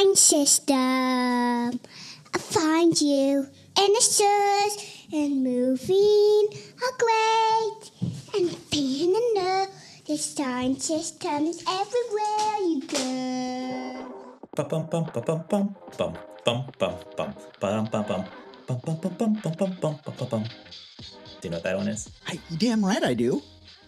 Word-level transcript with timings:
design 0.00 0.16
system. 0.16 1.80
I 2.32 2.38
find 2.38 2.98
you 3.00 3.46
in 3.78 3.92
the 3.92 4.00
stores 4.00 4.76
and 5.12 5.44
moving 5.44 6.48
are 6.82 6.96
great 6.98 7.90
and 8.34 8.56
being 8.70 9.14
in 9.14 9.34
the 9.34 9.68
design 10.06 10.78
system 10.78 11.46
is 11.46 11.62
everywhere 11.68 12.56
you 12.60 12.80
go. 12.88 14.06
Do 14.56 14.62
you 21.42 21.50
know 21.50 21.56
what 21.56 21.64
that 21.64 21.76
one 21.76 21.88
is? 21.88 22.10
I, 22.26 22.38
damn 22.56 22.84
right 22.84 23.02
I 23.02 23.14
do. 23.14 23.42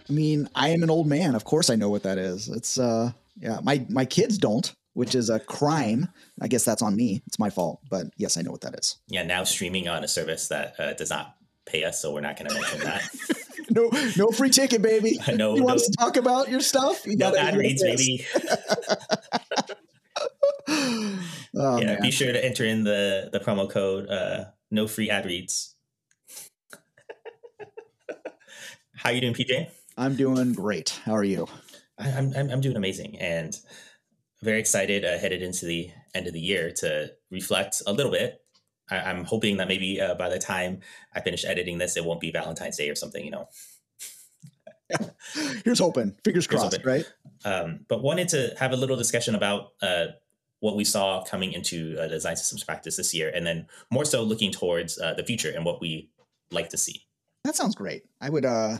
I 0.08 0.12
mean, 0.12 0.48
I 0.54 0.70
am 0.70 0.82
an 0.82 0.90
old 0.90 1.06
man. 1.06 1.34
Of 1.34 1.44
course 1.44 1.70
I 1.70 1.76
know 1.76 1.88
what 1.88 2.02
that 2.02 2.18
is. 2.18 2.48
It's 2.48 2.78
uh 2.78 3.12
yeah, 3.40 3.60
my 3.62 3.86
my 3.88 4.04
kids 4.04 4.36
don't, 4.36 4.74
which 4.94 5.14
is 5.14 5.30
a 5.30 5.40
crime. 5.40 6.08
I 6.40 6.48
guess 6.48 6.64
that's 6.64 6.82
on 6.82 6.96
me. 6.96 7.22
It's 7.26 7.38
my 7.38 7.50
fault. 7.50 7.80
But 7.90 8.08
yes, 8.16 8.36
I 8.36 8.42
know 8.42 8.50
what 8.50 8.60
that 8.62 8.78
is. 8.78 8.98
Yeah, 9.08 9.22
now 9.22 9.44
streaming 9.44 9.88
on 9.88 10.04
a 10.04 10.08
service 10.08 10.48
that 10.48 10.74
uh, 10.78 10.92
does 10.94 11.10
not 11.10 11.36
pay 11.64 11.84
us, 11.84 12.00
so 12.00 12.12
we're 12.12 12.20
not 12.20 12.36
going 12.36 12.48
to 12.48 12.54
mention 12.54 12.80
that. 12.80 13.08
no, 13.70 13.90
no 14.16 14.30
free 14.30 14.50
ticket, 14.50 14.82
baby. 14.82 15.18
no, 15.28 15.54
you 15.54 15.60
no, 15.60 15.66
want 15.66 15.80
to 15.80 15.92
talk 15.98 16.16
about 16.16 16.48
your 16.48 16.60
stuff? 16.60 17.06
You 17.06 17.16
no 17.16 17.34
ad 17.34 17.56
reads, 17.56 17.82
baby. 17.82 18.26
Oh, 21.54 21.78
yeah, 21.78 21.86
man. 21.86 22.00
be 22.00 22.10
sure 22.10 22.32
to 22.32 22.42
enter 22.42 22.64
in 22.64 22.82
the 22.82 23.28
the 23.30 23.38
promo 23.38 23.68
code. 23.68 24.08
Uh, 24.08 24.46
no 24.70 24.86
free 24.86 25.10
ad 25.10 25.26
reads. 25.26 25.74
How 28.94 29.10
you 29.10 29.20
doing, 29.20 29.34
PJ? 29.34 29.68
I'm 29.98 30.16
doing 30.16 30.54
great. 30.54 30.98
How 31.04 31.14
are 31.14 31.24
you? 31.24 31.46
I, 31.98 32.10
I'm, 32.10 32.32
I'm 32.34 32.50
I'm 32.50 32.60
doing 32.62 32.76
amazing 32.76 33.18
and 33.18 33.54
very 34.42 34.60
excited 34.60 35.04
uh, 35.04 35.18
headed 35.18 35.42
into 35.42 35.66
the 35.66 35.90
end 36.14 36.26
of 36.26 36.32
the 36.32 36.40
year 36.40 36.70
to 36.76 37.12
reflect 37.30 37.82
a 37.86 37.92
little 37.92 38.12
bit. 38.12 38.40
I, 38.90 38.98
I'm 38.98 39.24
hoping 39.24 39.56
that 39.58 39.68
maybe 39.68 40.00
uh, 40.00 40.14
by 40.14 40.28
the 40.28 40.38
time 40.38 40.80
I 41.14 41.20
finish 41.20 41.44
editing 41.44 41.78
this, 41.78 41.96
it 41.96 42.04
won't 42.04 42.20
be 42.20 42.30
Valentine's 42.30 42.76
Day 42.76 42.90
or 42.90 42.94
something, 42.94 43.24
you 43.24 43.30
know. 43.30 43.48
Here's 45.64 45.78
hoping. 45.78 46.16
Fingers 46.24 46.46
Here's 46.46 46.46
crossed, 46.48 46.76
hoping. 46.76 46.86
right? 46.86 47.12
Um, 47.44 47.86
but 47.88 48.02
wanted 48.02 48.28
to 48.30 48.54
have 48.58 48.72
a 48.72 48.76
little 48.76 48.96
discussion 48.96 49.34
about 49.34 49.72
uh, 49.80 50.06
what 50.60 50.76
we 50.76 50.84
saw 50.84 51.24
coming 51.24 51.52
into 51.52 51.96
uh, 51.98 52.08
design 52.08 52.36
systems 52.36 52.62
practice 52.62 52.96
this 52.96 53.14
year, 53.14 53.32
and 53.34 53.46
then 53.46 53.66
more 53.90 54.04
so 54.04 54.22
looking 54.22 54.52
towards 54.52 54.98
uh, 55.00 55.14
the 55.14 55.24
future 55.24 55.50
and 55.54 55.64
what 55.64 55.80
we 55.80 56.10
like 56.50 56.68
to 56.70 56.76
see. 56.76 57.02
That 57.44 57.56
sounds 57.56 57.74
great. 57.74 58.04
I 58.20 58.30
would 58.30 58.44
uh 58.44 58.78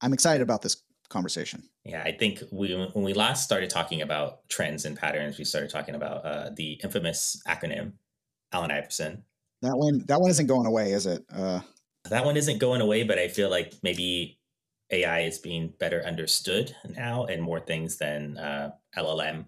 I'm 0.00 0.12
excited 0.12 0.42
about 0.42 0.62
this 0.62 0.82
conversation. 1.08 1.68
Yeah, 1.84 2.02
I 2.02 2.12
think 2.12 2.42
we 2.50 2.74
when 2.92 3.04
we 3.04 3.14
last 3.14 3.44
started 3.44 3.70
talking 3.70 4.02
about 4.02 4.48
trends 4.48 4.84
and 4.84 4.96
patterns, 4.96 5.38
we 5.38 5.44
started 5.44 5.70
talking 5.70 5.94
about 5.94 6.24
uh, 6.24 6.50
the 6.54 6.72
infamous 6.84 7.40
acronym 7.48 7.92
Allen 8.52 8.70
Iverson. 8.70 9.24
That 9.62 9.76
one 9.76 10.04
that 10.06 10.20
one 10.20 10.30
isn't 10.30 10.46
going 10.46 10.66
away, 10.66 10.92
is 10.92 11.06
it? 11.06 11.24
Uh 11.32 11.60
That 12.10 12.24
one 12.24 12.36
isn't 12.36 12.58
going 12.58 12.80
away, 12.80 13.02
but 13.04 13.18
I 13.18 13.28
feel 13.28 13.50
like 13.50 13.74
maybe 13.82 14.38
AI 14.90 15.20
is 15.20 15.38
being 15.38 15.74
better 15.78 16.02
understood 16.06 16.74
now 16.96 17.24
and 17.26 17.42
more 17.42 17.60
things 17.60 17.98
than 17.98 18.38
uh, 18.38 18.72
LLM. 18.96 19.46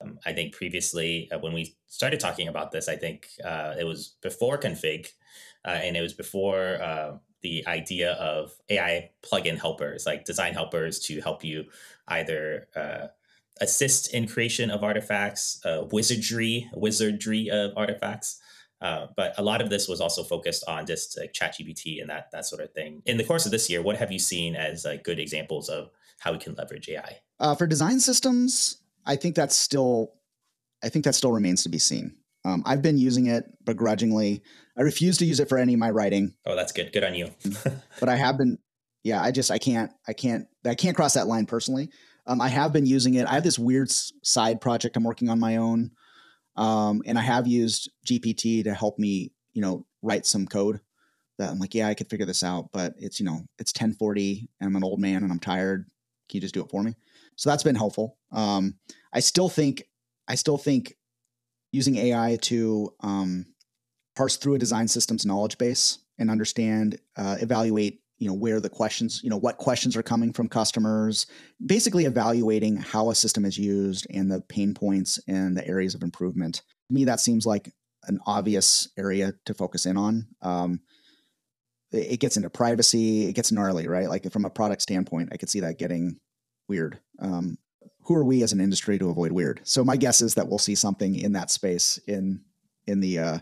Um, 0.00 0.18
I 0.26 0.32
think 0.32 0.54
previously, 0.54 1.30
uh, 1.32 1.38
when 1.38 1.52
we 1.52 1.76
started 1.86 2.20
talking 2.20 2.48
about 2.48 2.72
this, 2.72 2.88
I 2.88 2.96
think 2.96 3.28
uh, 3.44 3.74
it 3.78 3.84
was 3.84 4.16
before 4.22 4.58
config, 4.58 5.08
uh, 5.64 5.80
and 5.82 5.96
it 5.96 6.00
was 6.00 6.12
before 6.12 6.80
uh, 6.82 7.18
the 7.44 7.64
idea 7.66 8.12
of 8.12 8.52
AI 8.70 9.10
plugin 9.22 9.58
helpers, 9.58 10.06
like 10.06 10.24
design 10.24 10.54
helpers, 10.54 10.98
to 10.98 11.20
help 11.20 11.44
you 11.44 11.66
either 12.08 12.66
uh, 12.74 13.08
assist 13.60 14.12
in 14.14 14.26
creation 14.26 14.70
of 14.70 14.82
artifacts, 14.82 15.60
uh, 15.66 15.84
wizardry, 15.92 16.68
wizardry 16.74 17.50
of 17.50 17.72
artifacts. 17.76 18.40
Uh, 18.80 19.08
but 19.14 19.34
a 19.38 19.42
lot 19.42 19.60
of 19.60 19.68
this 19.68 19.86
was 19.86 20.00
also 20.00 20.24
focused 20.24 20.64
on 20.66 20.86
just 20.86 21.18
like 21.18 21.34
ChatGPT 21.34 22.00
and 22.00 22.08
that 22.10 22.30
that 22.32 22.46
sort 22.46 22.62
of 22.62 22.72
thing. 22.72 23.02
In 23.04 23.18
the 23.18 23.24
course 23.24 23.44
of 23.44 23.52
this 23.52 23.68
year, 23.70 23.82
what 23.82 23.96
have 23.96 24.10
you 24.10 24.18
seen 24.18 24.56
as 24.56 24.84
like 24.86 25.04
good 25.04 25.18
examples 25.20 25.68
of 25.68 25.90
how 26.20 26.32
we 26.32 26.38
can 26.38 26.54
leverage 26.54 26.88
AI? 26.88 27.18
Uh, 27.38 27.54
for 27.54 27.66
design 27.66 28.00
systems, 28.00 28.78
I 29.04 29.16
think 29.16 29.36
that's 29.36 29.56
still, 29.56 30.14
I 30.82 30.88
think 30.88 31.04
that 31.04 31.14
still 31.14 31.32
remains 31.32 31.62
to 31.64 31.68
be 31.68 31.78
seen. 31.78 32.16
Um, 32.44 32.62
I've 32.66 32.82
been 32.82 32.98
using 32.98 33.26
it 33.26 33.44
begrudgingly. 33.64 34.42
I 34.76 34.82
refuse 34.82 35.18
to 35.18 35.24
use 35.24 35.40
it 35.40 35.48
for 35.48 35.58
any 35.58 35.74
of 35.74 35.80
my 35.80 35.90
writing, 35.90 36.34
Oh, 36.46 36.54
that's 36.54 36.72
good. 36.72 36.92
Good 36.92 37.04
on 37.04 37.14
you. 37.14 37.30
but 38.00 38.08
I 38.08 38.16
have 38.16 38.38
been. 38.38 38.58
Yeah, 39.02 39.22
I 39.22 39.32
just 39.32 39.50
I 39.50 39.58
can't 39.58 39.92
I 40.08 40.14
can't 40.14 40.46
I 40.64 40.74
can't 40.74 40.96
cross 40.96 41.14
that 41.14 41.26
line 41.26 41.46
personally. 41.46 41.90
Um, 42.26 42.40
I 42.40 42.48
have 42.48 42.72
been 42.72 42.86
using 42.86 43.14
it. 43.14 43.26
I 43.26 43.34
have 43.34 43.44
this 43.44 43.58
weird 43.58 43.90
side 43.90 44.60
project 44.60 44.96
I'm 44.96 45.04
working 45.04 45.28
on 45.28 45.38
my 45.38 45.56
own, 45.56 45.90
um, 46.56 47.02
and 47.04 47.18
I 47.18 47.22
have 47.22 47.46
used 47.46 47.90
GPT 48.06 48.64
to 48.64 48.72
help 48.72 48.98
me, 48.98 49.32
you 49.52 49.60
know, 49.60 49.86
write 50.00 50.24
some 50.24 50.46
code. 50.46 50.80
That 51.36 51.50
I'm 51.50 51.58
like, 51.58 51.74
yeah, 51.74 51.88
I 51.88 51.94
could 51.94 52.08
figure 52.08 52.24
this 52.24 52.42
out, 52.42 52.70
but 52.72 52.94
it's 52.96 53.20
you 53.20 53.26
know 53.26 53.42
it's 53.58 53.72
1040 53.72 54.48
and 54.60 54.68
I'm 54.68 54.76
an 54.76 54.84
old 54.84 55.00
man 55.00 55.22
and 55.22 55.30
I'm 55.30 55.40
tired. 55.40 55.86
Can 56.28 56.36
you 56.36 56.40
just 56.40 56.54
do 56.54 56.62
it 56.62 56.70
for 56.70 56.82
me? 56.82 56.94
So 57.36 57.50
that's 57.50 57.62
been 57.62 57.74
helpful. 57.74 58.16
Um, 58.32 58.76
I 59.12 59.20
still 59.20 59.48
think 59.48 59.84
I 60.28 60.36
still 60.36 60.56
think 60.56 60.94
using 61.74 61.96
AI 61.96 62.38
to 62.40 62.94
um, 63.00 63.44
parse 64.14 64.36
through 64.36 64.54
a 64.54 64.58
design 64.58 64.86
system's 64.86 65.26
knowledge 65.26 65.58
base 65.58 65.98
and 66.18 66.30
understand, 66.30 67.00
uh, 67.16 67.36
evaluate, 67.40 68.00
you 68.18 68.28
know, 68.28 68.34
where 68.34 68.60
the 68.60 68.68
questions, 68.68 69.20
you 69.24 69.28
know, 69.28 69.36
what 69.36 69.58
questions 69.58 69.96
are 69.96 70.02
coming 70.02 70.32
from 70.32 70.48
customers, 70.48 71.26
basically 71.66 72.04
evaluating 72.04 72.76
how 72.76 73.10
a 73.10 73.14
system 73.14 73.44
is 73.44 73.58
used 73.58 74.06
and 74.10 74.30
the 74.30 74.40
pain 74.42 74.72
points 74.72 75.18
and 75.26 75.56
the 75.56 75.66
areas 75.66 75.96
of 75.96 76.04
improvement. 76.04 76.62
To 76.88 76.94
me, 76.94 77.04
that 77.06 77.18
seems 77.18 77.44
like 77.44 77.72
an 78.04 78.20
obvious 78.24 78.88
area 78.96 79.32
to 79.46 79.54
focus 79.54 79.84
in 79.84 79.96
on. 79.96 80.28
Um, 80.42 80.80
it 81.90 82.20
gets 82.20 82.36
into 82.36 82.50
privacy, 82.50 83.26
it 83.26 83.34
gets 83.34 83.50
gnarly, 83.50 83.88
right? 83.88 84.08
Like 84.08 84.30
from 84.30 84.44
a 84.44 84.50
product 84.50 84.82
standpoint, 84.82 85.30
I 85.32 85.36
could 85.38 85.50
see 85.50 85.60
that 85.60 85.78
getting 85.78 86.20
weird. 86.68 87.00
Um, 87.18 87.58
who 88.04 88.14
are 88.14 88.24
we 88.24 88.42
as 88.42 88.52
an 88.52 88.60
industry 88.60 88.98
to 88.98 89.10
avoid 89.10 89.32
weird? 89.32 89.60
So 89.64 89.82
my 89.84 89.96
guess 89.96 90.20
is 90.20 90.34
that 90.34 90.48
we'll 90.48 90.58
see 90.58 90.74
something 90.74 91.16
in 91.16 91.32
that 91.32 91.50
space 91.50 91.98
in 92.06 92.40
in 92.86 93.00
the 93.00 93.18
uh, 93.18 93.38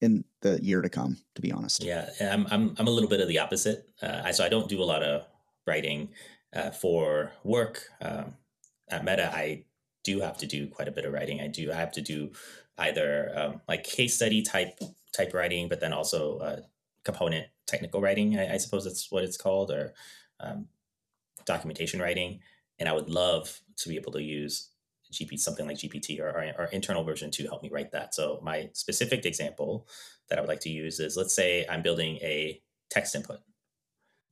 in 0.00 0.24
the 0.42 0.62
year 0.62 0.82
to 0.82 0.88
come. 0.88 1.16
To 1.34 1.42
be 1.42 1.52
honest, 1.52 1.82
Yeah, 1.82 2.10
I'm 2.20 2.46
I'm 2.50 2.74
I'm 2.78 2.86
a 2.86 2.90
little 2.90 3.08
bit 3.08 3.20
of 3.20 3.28
the 3.28 3.38
opposite. 3.38 3.88
Uh, 4.02 4.22
I, 4.24 4.30
so 4.32 4.44
I 4.44 4.48
don't 4.48 4.68
do 4.68 4.82
a 4.82 4.84
lot 4.84 5.02
of 5.02 5.26
writing 5.66 6.10
uh, 6.54 6.70
for 6.70 7.32
work. 7.44 7.84
Um, 8.00 8.34
at 8.90 9.04
Meta, 9.04 9.30
I 9.34 9.64
do 10.04 10.20
have 10.20 10.38
to 10.38 10.46
do 10.46 10.66
quite 10.68 10.88
a 10.88 10.92
bit 10.92 11.04
of 11.04 11.12
writing. 11.12 11.40
I 11.40 11.48
do 11.48 11.72
I 11.72 11.74
have 11.76 11.92
to 11.92 12.02
do 12.02 12.30
either 12.78 13.32
um, 13.36 13.60
like 13.68 13.84
case 13.84 14.14
study 14.14 14.42
type 14.42 14.78
type 15.16 15.32
writing, 15.32 15.68
but 15.68 15.80
then 15.80 15.92
also 15.92 16.38
uh, 16.38 16.60
component 17.04 17.46
technical 17.66 18.00
writing. 18.00 18.38
I, 18.38 18.54
I 18.54 18.56
suppose 18.58 18.84
that's 18.84 19.10
what 19.10 19.24
it's 19.24 19.36
called, 19.36 19.70
or 19.70 19.94
um, 20.40 20.68
documentation 21.46 22.00
writing. 22.00 22.40
And 22.78 22.88
I 22.88 22.92
would 22.92 23.08
love 23.08 23.60
to 23.78 23.88
be 23.88 23.96
able 23.96 24.12
to 24.12 24.22
use 24.22 24.70
GP 25.12 25.38
something 25.38 25.66
like 25.66 25.78
GPT 25.78 26.20
or 26.20 26.54
our, 26.58 26.66
internal 26.66 27.02
version 27.02 27.30
to 27.30 27.44
help 27.44 27.62
me 27.62 27.70
write 27.72 27.92
that. 27.92 28.14
So 28.14 28.40
my 28.42 28.68
specific 28.74 29.24
example 29.24 29.88
that 30.28 30.38
I 30.38 30.40
would 30.42 30.48
like 30.48 30.60
to 30.60 30.70
use 30.70 31.00
is 31.00 31.16
let's 31.16 31.34
say 31.34 31.66
I'm 31.68 31.82
building 31.82 32.16
a 32.16 32.60
text 32.90 33.14
input. 33.14 33.38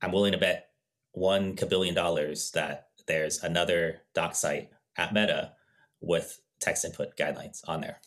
I'm 0.01 0.11
willing 0.11 0.33
to 0.33 0.37
bet 0.37 0.69
one 1.13 1.55
kabillion 1.55 1.95
dollars 1.95 2.51
that 2.51 2.89
there's 3.07 3.43
another 3.43 4.01
doc 4.13 4.35
site 4.35 4.69
at 4.97 5.13
Meta 5.13 5.53
with 5.99 6.39
text 6.59 6.85
input 6.85 7.17
guidelines 7.17 7.61
on 7.67 7.81
there. 7.81 7.99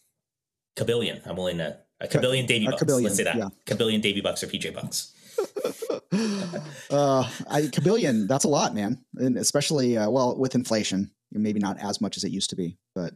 Kabillion. 0.76 1.26
I'm 1.26 1.36
willing 1.36 1.58
to 1.58 1.78
a 2.00 2.08
Ka- 2.08 2.18
kabillion 2.18 2.46
Davy 2.46 2.66
bucks. 2.66 2.82
let's 2.82 3.16
say 3.16 3.24
that. 3.24 3.36
yeah. 3.36 3.48
Kabillion 3.66 4.00
Davy 4.00 4.20
bucks 4.20 4.42
or 4.42 4.46
PJ 4.46 4.72
bucks. 4.74 5.12
uh, 6.90 7.28
I, 7.48 7.62
kabillion, 7.62 8.28
that's 8.28 8.44
a 8.44 8.48
lot, 8.48 8.74
man. 8.74 9.04
And 9.16 9.36
especially, 9.36 9.96
uh, 9.96 10.10
well, 10.10 10.36
with 10.36 10.54
inflation, 10.54 11.10
maybe 11.32 11.60
not 11.60 11.78
as 11.78 12.00
much 12.00 12.16
as 12.16 12.24
it 12.24 12.30
used 12.32 12.50
to 12.50 12.56
be, 12.56 12.76
but 12.94 13.14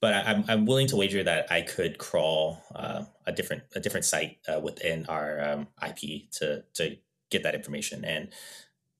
but 0.00 0.14
I- 0.14 0.22
I'm 0.30 0.44
I'm 0.48 0.66
willing 0.66 0.86
to 0.88 0.96
wager 0.96 1.22
that 1.24 1.50
I 1.50 1.62
could 1.62 1.98
crawl 1.98 2.62
uh, 2.74 3.04
a 3.26 3.32
different 3.32 3.62
a 3.74 3.80
different 3.80 4.04
site 4.04 4.38
uh, 4.48 4.60
within 4.60 5.06
our 5.06 5.40
um, 5.42 5.68
IP 5.86 6.30
to 6.32 6.64
to 6.74 6.96
get 7.30 7.42
that 7.42 7.54
information, 7.54 8.04
and 8.04 8.28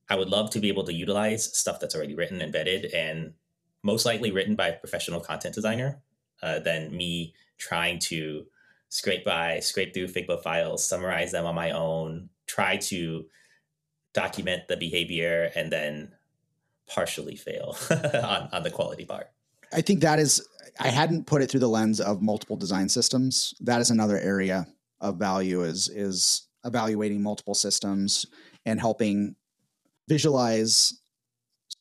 I 0.09 0.17
would 0.17 0.29
love 0.29 0.51
to 0.51 0.61
be 0.61 0.69
able 0.69 0.85
to 0.85 0.93
utilize 0.93 1.57
stuff 1.57 1.81
that's 1.81 1.95
already 1.95 2.15
written, 2.15 2.41
embedded, 2.41 2.87
and 2.87 3.35
most 3.83 4.07
likely 4.07 4.33
written 4.33 4.57
by 4.57 4.69
a 4.69 4.79
professional 4.79 5.21
content 5.21 5.55
designer 5.55 6.01
uh, 6.43 6.59
than 6.61 6.97
me 6.97 7.35
trying 7.59 7.99
to 7.99 8.47
scrape 8.89 9.25
by, 9.25 9.61
scrape 9.61 9.93
through 9.93 10.09
Figma 10.09 10.43
files, 10.43 10.87
summarize 10.87 11.33
them 11.33 11.45
on 11.47 11.55
my 11.55 11.71
own, 11.73 12.31
try 12.59 12.77
to 12.77 13.25
document 14.15 14.67
the 14.67 14.77
behavior, 14.77 15.53
and 15.55 15.71
then 15.71 16.13
partially 16.89 17.37
fail 17.37 17.77
on, 17.91 18.49
on 18.53 18.63
the 18.65 18.71
quality 18.71 19.05
part. 19.05 19.31
I 19.73 19.81
think 19.81 20.01
that 20.01 20.19
is, 20.19 20.45
I 20.81 20.89
hadn't 20.89 21.29
put 21.29 21.41
it 21.41 21.49
through 21.49 21.61
the 21.61 21.69
lens 21.69 22.01
of 22.01 22.21
multiple 22.21 22.57
design 22.57 22.89
systems. 22.89 23.55
That 23.61 23.81
is 23.81 23.91
another 23.91 24.19
area 24.19 24.67
of 25.01 25.19
value 25.19 25.63
is, 25.63 25.89
is 25.89 26.49
evaluating 26.65 27.23
multiple 27.23 27.55
systems 27.55 28.27
and 28.67 28.81
helping 28.81 29.37
visualize 30.09 31.01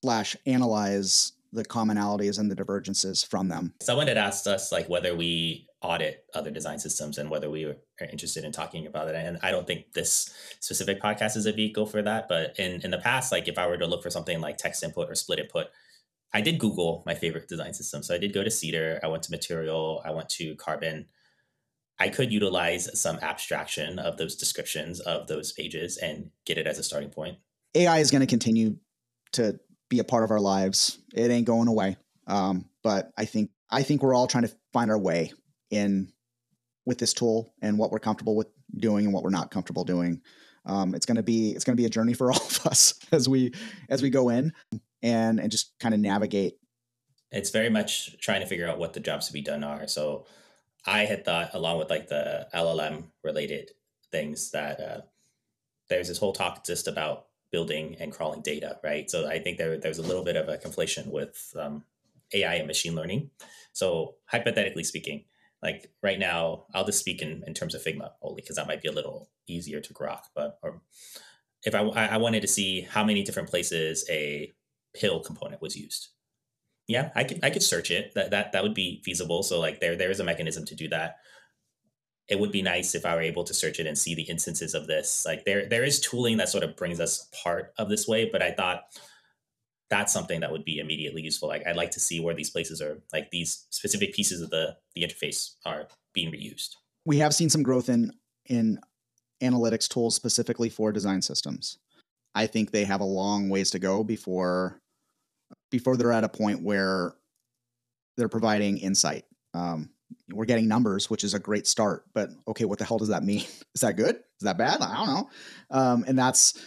slash 0.04 0.36
analyze 0.46 1.32
the 1.54 1.66
commonalities 1.66 2.40
and 2.40 2.50
the 2.50 2.56
divergences 2.56 3.24
from 3.24 3.48
them. 3.48 3.74
Someone 3.82 4.08
had 4.08 4.18
asked 4.18 4.48
us 4.48 4.72
like 4.72 4.90
whether 4.90 5.16
we 5.16 5.68
audit 5.82 6.26
other 6.34 6.52
design 6.52 6.80
systems 6.80 7.18
and 7.18 7.30
whether 7.30 7.50
we 7.50 7.66
are 7.66 7.78
interested 8.12 8.44
in 8.44 8.52
talking 8.52 8.88
about 8.88 9.08
it. 9.08 9.16
And 9.16 9.38
I 9.44 9.52
don't 9.52 9.68
think 9.68 9.94
this 9.94 10.34
specific 10.60 11.02
podcast 11.02 11.38
is 11.38 11.46
a 11.46 11.52
vehicle 11.52 11.86
for 11.86 12.02
that. 12.02 12.28
But 12.28 12.58
in, 12.58 12.82
in 12.82 12.92
the 12.92 12.98
past, 12.98 13.32
like 13.32 13.48
if 13.48 13.58
I 13.58 13.68
were 13.68 13.78
to 13.78 13.86
look 13.86 14.04
for 14.04 14.10
something 14.10 14.42
like 14.42 14.58
text 14.58 14.84
input 14.84 15.10
or 15.10 15.16
split 15.16 15.40
input, 15.40 15.68
I 16.34 16.42
did 16.42 16.60
Google 16.60 17.04
my 17.06 17.16
favorite 17.16 17.48
design 17.48 17.74
system. 17.74 18.04
So 18.04 18.14
I 18.14 18.18
did 18.18 18.34
go 18.34 18.44
to 18.44 18.52
Cedar, 18.52 19.00
I 19.04 19.08
went 19.08 19.24
to 19.24 19.32
Material, 19.32 20.02
I 20.04 20.12
went 20.12 20.30
to 20.30 20.56
Carbon. 20.56 21.08
I 22.00 22.10
could 22.10 22.32
utilize 22.32 23.00
some 23.00 23.18
abstraction 23.22 23.98
of 23.98 24.18
those 24.18 24.36
descriptions 24.36 25.00
of 25.00 25.28
those 25.28 25.52
pages 25.52 25.98
and 25.98 26.30
get 26.46 26.58
it 26.58 26.68
as 26.68 26.78
a 26.78 26.84
starting 26.84 27.10
point. 27.10 27.38
AI 27.74 28.00
is 28.00 28.12
going 28.12 28.22
to 28.22 28.28
continue 28.28 28.78
to 29.34 29.60
be 29.90 30.00
a 30.00 30.04
part 30.04 30.24
of 30.24 30.32
our 30.32 30.40
lives. 30.40 31.00
It 31.14 31.32
ain't 31.32 31.48
going 31.48 31.68
away. 31.68 31.98
Um, 32.28 32.66
but 32.84 33.12
I 33.18 33.26
think 33.26 33.52
I 33.70 33.84
think 33.84 34.02
we're 34.02 34.14
all 34.14 34.28
trying 34.28 34.46
to 34.46 34.56
find 34.74 34.92
our 34.92 34.98
way 34.98 35.34
in 35.70 36.12
with 36.86 36.98
this 36.98 37.14
tool 37.14 37.54
and 37.62 37.78
what 37.78 37.92
we're 37.92 38.00
comfortable 38.00 38.36
with 38.36 38.48
doing 38.78 39.06
and 39.06 39.14
what 39.14 39.24
we're 39.24 39.30
not 39.30 39.52
comfortable 39.52 39.84
doing. 39.84 40.22
Um, 40.66 40.96
it's 40.96 41.06
to 41.18 41.24
be 41.24 41.52
it's 41.52 41.64
to 41.66 41.82
be 41.82 41.86
a 41.86 41.90
journey 41.90 42.14
for 42.14 42.32
all 42.32 42.42
of 42.42 42.66
us 42.66 43.00
as 43.12 43.28
we 43.30 43.54
as 43.90 44.02
we 44.02 44.10
go 44.10 44.30
in 44.30 44.54
and 45.02 45.40
and 45.40 45.52
just 45.52 45.78
kind 45.80 45.94
of 45.94 46.00
navigate. 46.00 46.58
It's 47.32 47.50
very 47.50 47.70
much 47.70 48.18
trying 48.20 48.42
to 48.42 48.48
figure 48.48 48.68
out 48.68 48.80
what 48.80 48.94
the 48.94 49.00
jobs 49.02 49.28
to 49.28 49.34
be 49.34 49.42
done 49.42 49.64
are. 49.64 49.88
So 49.88 50.26
I 50.86 51.00
had 51.00 51.26
thought, 51.26 51.54
along 51.54 51.80
with 51.80 51.90
like 51.90 52.08
the 52.08 52.48
LLM 52.54 53.04
related 53.22 53.72
things, 54.12 54.52
that 54.52 54.80
uh, 54.80 55.02
there's 55.90 56.08
this 56.08 56.18
whole 56.18 56.32
talk 56.32 56.66
just 56.66 56.88
about 56.88 57.27
building 57.52 57.96
and 58.00 58.12
crawling 58.12 58.42
data, 58.42 58.78
right? 58.84 59.10
So 59.10 59.28
I 59.28 59.40
think 59.40 59.58
there 59.58 59.78
there's 59.78 60.00
a 60.00 60.08
little 60.08 60.24
bit 60.24 60.36
of 60.36 60.50
a 60.50 60.58
conflation 60.58 61.08
with 61.08 61.54
um, 61.60 61.84
AI 62.34 62.56
and 62.56 62.68
machine 62.68 62.96
learning. 62.96 63.30
So 63.74 64.16
hypothetically 64.26 64.84
speaking, 64.84 65.26
like 65.64 65.92
right 66.04 66.20
now, 66.20 66.66
I'll 66.74 66.86
just 66.86 67.00
speak 67.00 67.22
in, 67.22 67.44
in 67.48 67.54
terms 67.54 67.74
of 67.74 67.84
Figma 67.84 68.12
only 68.22 68.42
because 68.42 68.58
that 68.58 68.68
might 68.68 68.82
be 68.82 68.90
a 68.90 68.94
little 68.94 69.30
easier 69.48 69.80
to 69.80 69.94
grok. 69.94 70.24
But 70.36 70.60
or 70.62 70.82
if 71.64 71.74
I, 71.74 71.80
I 71.82 72.18
wanted 72.18 72.42
to 72.42 72.48
see 72.48 72.82
how 72.82 73.04
many 73.04 73.24
different 73.24 73.50
places 73.50 74.06
a 74.10 74.54
pill 74.94 75.20
component 75.20 75.62
was 75.62 75.76
used, 75.76 76.10
yeah, 76.88 77.12
I 77.16 77.24
could 77.24 77.40
I 77.44 77.50
could 77.50 77.64
search 77.64 77.92
it. 77.92 78.14
That 78.16 78.32
that 78.32 78.52
that 78.52 78.64
would 78.64 78.74
be 78.74 79.02
feasible. 79.04 79.44
So 79.44 79.60
like 79.60 79.80
there 79.80 79.96
there 79.96 80.12
is 80.12 80.20
a 80.20 80.24
mechanism 80.24 80.66
to 80.66 80.76
do 80.76 80.88
that. 80.90 81.18
It 82.30 82.40
would 82.40 82.52
be 82.52 82.62
nice 82.62 82.94
if 82.94 83.06
I 83.06 83.16
were 83.16 83.22
able 83.22 83.44
to 83.46 83.54
search 83.54 83.80
it 83.80 83.88
and 83.88 83.98
see 83.98 84.14
the 84.14 84.24
instances 84.24 84.74
of 84.74 84.88
this. 84.88 85.24
Like 85.26 85.46
there 85.46 85.68
there 85.68 85.84
is 85.84 86.00
tooling 86.00 86.38
that 86.38 86.50
sort 86.50 86.64
of 86.64 86.76
brings 86.76 87.00
us 87.00 87.30
part 87.44 87.74
of 87.78 87.90
this 87.90 88.08
way, 88.08 88.30
but 88.30 88.42
I 88.42 88.52
thought 88.52 88.84
that's 89.90 90.12
something 90.12 90.42
that 90.42 90.52
would 90.52 90.66
be 90.66 90.80
immediately 90.80 91.22
useful. 91.22 91.48
Like 91.48 91.66
I'd 91.66 91.78
like 91.78 91.92
to 91.92 92.00
see 92.00 92.20
where 92.20 92.36
these 92.36 92.50
places 92.50 92.82
are, 92.82 93.02
like 93.14 93.32
these 93.32 93.66
specific 93.70 94.14
pieces 94.14 94.42
of 94.42 94.50
the 94.50 94.76
the 94.96 95.04
interface 95.04 95.54
are 95.66 95.88
being 96.14 96.32
reused. 96.32 96.76
We 97.06 97.18
have 97.20 97.34
seen 97.34 97.50
some 97.50 97.64
growth 97.64 97.90
in 97.90 98.12
in 98.46 98.80
analytics 99.42 99.88
tools 99.88 100.16
specifically 100.16 100.70
for 100.70 100.92
design 100.92 101.22
systems. 101.22 101.78
I 102.36 102.48
think 102.48 102.72
they 102.72 102.86
have 102.86 103.02
a 103.02 103.06
long 103.06 103.50
ways 103.50 103.72
to 103.72 103.80
go 103.80 104.04
before 104.04 104.82
before 105.72 105.96
they're 105.96 106.12
at 106.12 106.24
a 106.24 106.30
point 106.30 106.62
where 106.62 107.16
they're 108.18 108.30
providing 108.30 108.78
insight. 108.78 109.26
Um, 109.54 109.90
we're 110.32 110.46
getting 110.46 110.68
numbers, 110.68 111.10
which 111.10 111.24
is 111.24 111.34
a 111.34 111.40
great 111.40 111.68
start, 111.68 112.06
but 112.14 112.30
okay, 112.48 112.66
what 112.66 112.80
the 112.80 112.86
hell 112.86 112.98
does 112.98 113.08
that 113.10 113.24
mean? 113.24 113.46
Is 113.76 113.82
that 113.82 113.98
good? 113.98 114.16
Is 114.16 114.44
that 114.44 114.58
bad? 114.58 114.82
I 114.82 114.96
don't 114.96 115.08
know. 115.08 115.30
Um, 115.72 116.06
and 116.08 116.18
that's, 116.18 116.60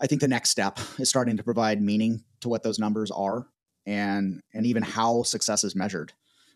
I 0.00 0.06
think, 0.06 0.20
the 0.20 0.28
next 0.28 0.50
step 0.50 0.78
is 0.98 1.08
starting 1.08 1.36
to 1.36 1.42
provide 1.42 1.80
meaning 1.80 2.24
to 2.40 2.48
what 2.48 2.62
those 2.62 2.78
numbers 2.78 3.10
are 3.10 3.46
and 3.86 4.40
and 4.52 4.66
even 4.66 4.82
how 4.82 5.22
success 5.22 5.64
is 5.64 5.76
measured. 5.76 6.12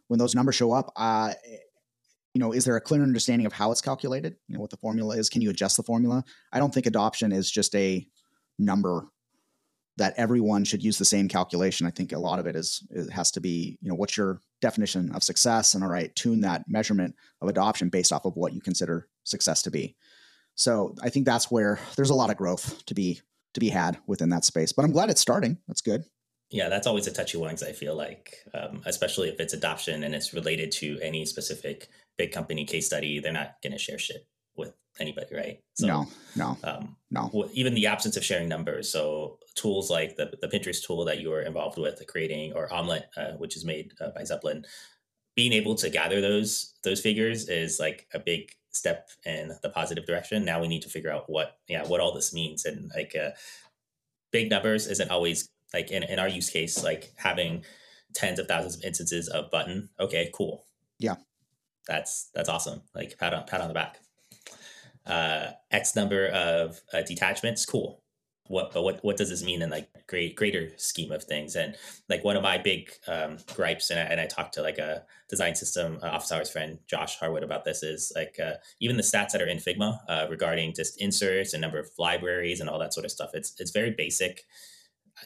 When 0.09 0.19
those 0.19 0.35
numbers 0.35 0.57
show 0.57 0.73
up, 0.73 0.93
uh, 0.97 1.35
you 2.35 2.41
know, 2.41 2.53
is 2.53 2.65
there 2.65 2.77
a 2.77 2.81
clear 2.81 3.03
understanding 3.03 3.47
of 3.47 3.53
how 3.53 3.71
it's 3.71 3.81
calculated? 3.81 4.37
You 4.49 4.55
know, 4.55 4.61
what 4.61 4.71
the 4.71 4.77
formula 4.77 5.17
is. 5.17 5.29
Can 5.29 5.43
you 5.43 5.51
adjust 5.51 5.77
the 5.77 5.83
formula? 5.83 6.25
I 6.53 6.59
don't 6.59 6.75
think 6.75 6.87
adoption 6.87 7.33
is 7.33 7.51
just 7.51 7.75
a 7.75 8.07
number 8.59 9.07
that 10.01 10.15
everyone 10.17 10.65
should 10.65 10.83
use 10.83 10.97
the 10.97 11.05
same 11.05 11.29
calculation. 11.29 11.87
I 11.87 11.91
think 11.91 12.13
a 12.13 12.19
lot 12.19 12.39
of 12.39 12.47
it 12.47 12.57
is 12.57 12.83
it 12.91 13.11
has 13.11 13.31
to 13.33 13.41
be, 13.41 13.77
you 13.83 13.91
know, 13.91 13.95
what's 13.95 14.17
your 14.17 14.41
definition 14.63 15.15
of 15.15 15.23
success, 15.23 15.75
and 15.75 15.85
all 15.85 15.91
right, 15.91 16.15
tune 16.17 16.41
that 16.41 16.65
measurement 16.67 17.15
of 17.43 17.49
adoption 17.49 17.91
based 17.91 18.11
off 18.11 18.25
of 18.25 18.35
what 18.35 18.55
you 18.55 18.63
consider 18.63 19.09
success 19.25 19.63
to 19.63 19.71
be. 19.71 19.95
So 20.55 20.95
I 21.03 21.11
think 21.11 21.27
that's 21.27 21.51
where 21.51 21.79
there's 21.97 22.09
a 22.09 22.15
lot 22.15 22.31
of 22.31 22.39
growth 22.39 22.85
to 22.87 22.95
be 22.95 23.21
to 23.53 23.61
be 23.61 23.69
had 23.69 23.99
within 24.07 24.31
that 24.31 24.47
space. 24.47 24.73
But 24.73 24.85
I'm 24.85 24.93
glad 24.93 25.11
it's 25.11 25.21
starting. 25.21 25.59
That's 25.69 25.83
good. 25.83 26.05
Yeah, 26.51 26.69
that's 26.69 26.87
always 26.87 27.07
a 27.07 27.13
touchy 27.13 27.37
one 27.37 27.51
because 27.51 27.63
I 27.63 27.73
feel 27.73 27.95
like, 27.95 28.37
um, 28.55 28.81
especially 28.87 29.29
if 29.29 29.39
it's 29.39 29.53
adoption 29.53 30.03
and 30.03 30.15
it's 30.15 30.33
related 30.33 30.73
to 30.73 30.99
any 31.01 31.27
specific 31.27 31.89
big 32.17 32.33
company 32.33 32.65
case 32.65 32.87
study, 32.87 33.21
they're 33.21 33.33
not 33.33 33.57
going 33.63 33.73
to 33.73 33.79
share 33.79 33.99
shit 33.99 34.27
with 34.57 34.73
anybody, 35.01 35.35
right? 35.35 35.61
So, 35.75 35.87
no, 35.87 36.07
no, 36.37 36.59
um, 36.63 36.97
no. 37.11 37.49
Even 37.53 37.75
the 37.75 37.87
absence 37.87 38.17
of 38.17 38.25
sharing 38.25 38.49
numbers. 38.49 38.91
So 38.91 39.39
tools 39.55 39.91
like 39.91 40.17
the, 40.17 40.33
the 40.41 40.49
Pinterest 40.49 40.85
tool 40.85 41.05
that 41.07 41.21
you 41.21 41.31
were 41.31 41.43
involved 41.43 41.79
with 41.79 42.03
creating, 42.07 42.53
or 42.53 42.69
Omlet, 42.69 43.05
uh, 43.17 43.33
which 43.33 43.57
is 43.57 43.65
made 43.65 43.93
uh, 44.01 44.11
by 44.15 44.25
Zeppelin, 44.25 44.65
being 45.35 45.53
able 45.53 45.75
to 45.77 45.91
gather 45.91 46.21
those 46.21 46.75
those 46.85 47.01
figures 47.01 47.49
is 47.49 47.81
like 47.81 48.07
a 48.13 48.19
big 48.19 48.53
step 48.71 49.09
in 49.25 49.53
the 49.63 49.71
positive 49.71 50.07
direction. 50.07 50.45
Now 50.45 50.61
we 50.61 50.69
need 50.69 50.83
to 50.83 50.89
figure 50.89 51.11
out 51.11 51.29
what 51.29 51.59
yeah 51.69 51.87
what 51.87 52.01
all 52.01 52.13
this 52.13 52.33
means 52.33 52.65
and 52.65 52.91
like 52.95 53.15
uh, 53.17 53.31
big 54.31 54.51
numbers 54.51 54.87
isn't 54.87 55.11
always 55.11 55.49
like 55.73 55.91
in, 55.91 56.03
in 56.03 56.19
our 56.19 56.29
use 56.29 56.51
case 56.51 56.83
like 56.83 57.13
having 57.17 57.65
tens 58.15 58.39
of 58.39 58.49
thousands 58.49 58.77
of 58.77 58.85
instances 58.85 59.29
of 59.29 59.51
button. 59.51 59.89
Okay, 59.99 60.31
cool. 60.35 60.65
Yeah, 60.99 61.17
that's 61.87 62.31
that's 62.35 62.49
awesome. 62.49 62.83
Like 62.95 63.17
pat 63.19 63.35
on 63.35 63.45
pat 63.47 63.61
on 63.61 63.69
the 63.69 63.75
back. 63.75 63.99
Uh, 65.07 65.53
X 65.71 65.97
number 65.97 66.29
of 66.29 66.81
uh, 66.93 67.03
detachments, 67.03 67.65
cool. 67.65 68.03
What 68.49 68.73
but 68.73 68.83
what 68.83 69.05
what 69.05 69.17
does 69.17 69.31
this 69.31 69.45
mean 69.45 69.63
in 69.63 69.71
like 69.71 69.89
great 70.09 70.35
greater 70.35 70.71
scheme 70.77 71.13
of 71.13 71.23
things? 71.23 71.55
And 71.55 71.77
like 72.09 72.25
one 72.25 72.37
of 72.37 72.43
my 72.43 72.59
big 72.59 72.91
um, 73.07 73.39
gripes 73.55 73.91
and 73.91 74.01
I, 74.01 74.03
and 74.03 74.21
I 74.21 74.27
talked 74.27 74.55
to 74.55 74.63
like 74.63 74.79
a 74.79 75.05
design 75.29 75.55
system 75.55 76.01
uh, 76.03 76.07
office 76.07 76.33
hours 76.33 76.51
friend 76.51 76.79
Josh 76.89 77.17
Harwood 77.17 77.45
about 77.45 77.65
this 77.65 77.85
is 77.85 78.13
like 78.17 78.41
uh, 78.41 78.55
even 78.81 78.97
the 78.97 79.05
stats 79.05 79.31
that 79.31 79.41
are 79.41 79.47
in 79.47 79.59
Figma 79.59 80.01
uh, 80.09 80.27
regarding 80.29 80.75
just 80.75 81.01
inserts 81.01 81.55
and 81.55 81.61
number 81.61 81.79
of 81.79 81.91
libraries 81.97 82.61
and 82.61 82.69
all 82.69 82.81
that 82.81 82.93
sort 82.93 83.07
of 83.07 83.13
stuff 83.13 83.31
it's 83.35 83.55
it's 83.61 83.71
very 83.71 83.93
basic. 83.93 84.45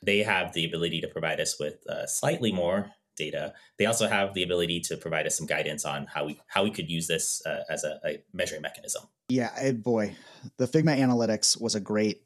They 0.02 0.18
have 0.18 0.52
the 0.52 0.66
ability 0.66 1.00
to 1.00 1.08
provide 1.08 1.40
us 1.40 1.58
with 1.58 1.76
uh, 1.88 2.06
slightly 2.06 2.52
more 2.52 2.92
data 3.16 3.52
they 3.78 3.86
also 3.86 4.06
have 4.08 4.34
the 4.34 4.42
ability 4.42 4.80
to 4.80 4.96
provide 4.96 5.26
us 5.26 5.36
some 5.36 5.46
guidance 5.46 5.84
on 5.84 6.06
how 6.06 6.24
we 6.24 6.38
how 6.46 6.62
we 6.62 6.70
could 6.70 6.90
use 6.90 7.06
this 7.06 7.44
uh, 7.46 7.62
as 7.68 7.84
a, 7.84 8.00
a 8.04 8.22
measuring 8.32 8.62
mechanism 8.62 9.02
yeah 9.28 9.72
boy 9.72 10.14
the 10.56 10.66
Figma 10.66 10.98
analytics 10.98 11.60
was 11.60 11.74
a 11.74 11.80
great 11.80 12.22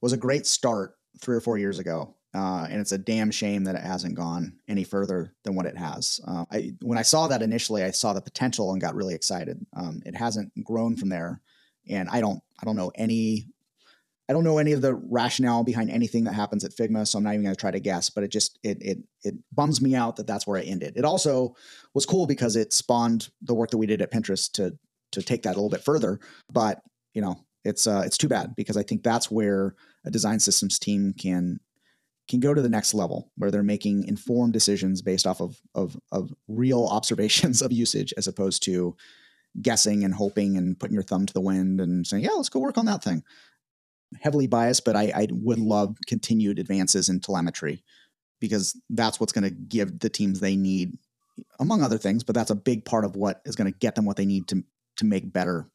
was 0.00 0.12
a 0.12 0.16
great 0.16 0.46
start 0.46 0.96
three 1.18 1.36
or 1.36 1.40
four 1.40 1.58
years 1.58 1.78
ago. 1.78 2.14
Uh, 2.34 2.66
and 2.70 2.80
it's 2.80 2.92
a 2.92 2.98
damn 2.98 3.30
shame 3.30 3.64
that 3.64 3.74
it 3.74 3.82
hasn't 3.82 4.14
gone 4.14 4.52
any 4.68 4.84
further 4.84 5.34
than 5.44 5.54
what 5.54 5.64
it 5.64 5.76
has. 5.76 6.20
Uh, 6.26 6.44
I, 6.52 6.72
when 6.82 6.98
I 6.98 7.02
saw 7.02 7.26
that 7.28 7.42
initially, 7.42 7.82
I 7.82 7.90
saw 7.90 8.12
the 8.12 8.20
potential 8.20 8.70
and 8.70 8.80
got 8.80 8.94
really 8.94 9.14
excited. 9.14 9.64
Um, 9.74 10.02
it 10.04 10.14
hasn't 10.14 10.52
grown 10.62 10.94
from 10.94 11.08
there, 11.08 11.40
and 11.88 12.08
I 12.10 12.20
don't 12.20 12.40
I 12.60 12.66
don't 12.66 12.76
know 12.76 12.92
any 12.94 13.48
I 14.28 14.34
don't 14.34 14.44
know 14.44 14.58
any 14.58 14.72
of 14.72 14.82
the 14.82 14.94
rationale 14.94 15.64
behind 15.64 15.90
anything 15.90 16.24
that 16.24 16.34
happens 16.34 16.62
at 16.62 16.72
Figma, 16.72 17.06
so 17.06 17.16
I'm 17.16 17.24
not 17.24 17.32
even 17.32 17.44
going 17.44 17.54
to 17.54 17.60
try 17.60 17.70
to 17.70 17.80
guess. 17.80 18.10
But 18.10 18.24
it 18.24 18.28
just 18.28 18.58
it 18.62 18.78
it 18.82 18.98
it 19.24 19.34
bums 19.52 19.80
me 19.80 19.94
out 19.94 20.16
that 20.16 20.26
that's 20.26 20.46
where 20.46 20.58
I 20.58 20.64
ended. 20.64 20.94
It 20.96 21.04
also 21.04 21.56
was 21.94 22.04
cool 22.04 22.26
because 22.26 22.54
it 22.54 22.72
spawned 22.72 23.30
the 23.40 23.54
work 23.54 23.70
that 23.70 23.78
we 23.78 23.86
did 23.86 24.02
at 24.02 24.12
Pinterest 24.12 24.52
to 24.52 24.76
to 25.12 25.22
take 25.22 25.42
that 25.44 25.52
a 25.52 25.58
little 25.58 25.70
bit 25.70 25.82
further. 25.82 26.20
But 26.52 26.82
you 27.14 27.22
know, 27.22 27.44
it's 27.64 27.86
uh, 27.86 28.02
it's 28.04 28.18
too 28.18 28.28
bad 28.28 28.54
because 28.54 28.76
I 28.76 28.82
think 28.82 29.02
that's 29.02 29.30
where 29.30 29.74
a 30.04 30.10
design 30.10 30.40
systems 30.40 30.78
team 30.78 31.14
can 31.18 31.60
can 32.28 32.40
go 32.40 32.52
to 32.52 32.60
the 32.60 32.68
next 32.68 32.92
level 32.92 33.32
where 33.36 33.50
they're 33.50 33.62
making 33.62 34.04
informed 34.04 34.52
decisions 34.52 35.02
based 35.02 35.26
off 35.26 35.40
of 35.40 35.60
of, 35.74 35.96
of 36.12 36.32
real 36.46 36.86
observations 36.90 37.62
of 37.62 37.72
usage 37.72 38.12
as 38.16 38.26
opposed 38.26 38.62
to 38.64 38.94
guessing 39.62 40.04
and 40.04 40.14
hoping 40.14 40.56
and 40.56 40.78
putting 40.78 40.94
your 40.94 41.02
thumb 41.02 41.24
to 41.24 41.32
the 41.32 41.40
wind 41.40 41.80
and 41.80 42.06
saying 42.06 42.22
yeah 42.22 42.30
let's 42.32 42.50
go 42.50 42.60
work 42.60 42.76
on 42.76 42.84
that 42.84 43.02
thing 43.02 43.22
heavily 44.20 44.46
biased 44.46 44.84
but 44.84 44.96
i, 44.96 45.12
I 45.14 45.28
would 45.30 45.58
love 45.58 45.96
continued 46.06 46.58
advances 46.58 47.08
in 47.08 47.20
telemetry 47.20 47.82
because 48.40 48.80
that's 48.90 49.18
what's 49.18 49.32
going 49.32 49.44
to 49.44 49.50
give 49.50 49.98
the 49.98 50.08
teams 50.08 50.40
they 50.40 50.56
need 50.56 50.96
among 51.60 51.82
other 51.82 51.98
things 51.98 52.24
but 52.24 52.34
that's 52.34 52.50
a 52.50 52.56
big 52.56 52.84
part 52.84 53.04
of 53.04 53.16
what 53.16 53.42
is 53.44 53.56
going 53.56 53.70
to 53.70 53.78
get 53.78 53.94
them 53.94 54.04
what 54.04 54.16
they 54.16 54.26
need 54.26 54.48
to 54.48 54.64
to 54.96 55.04
make 55.04 55.32
better 55.32 55.70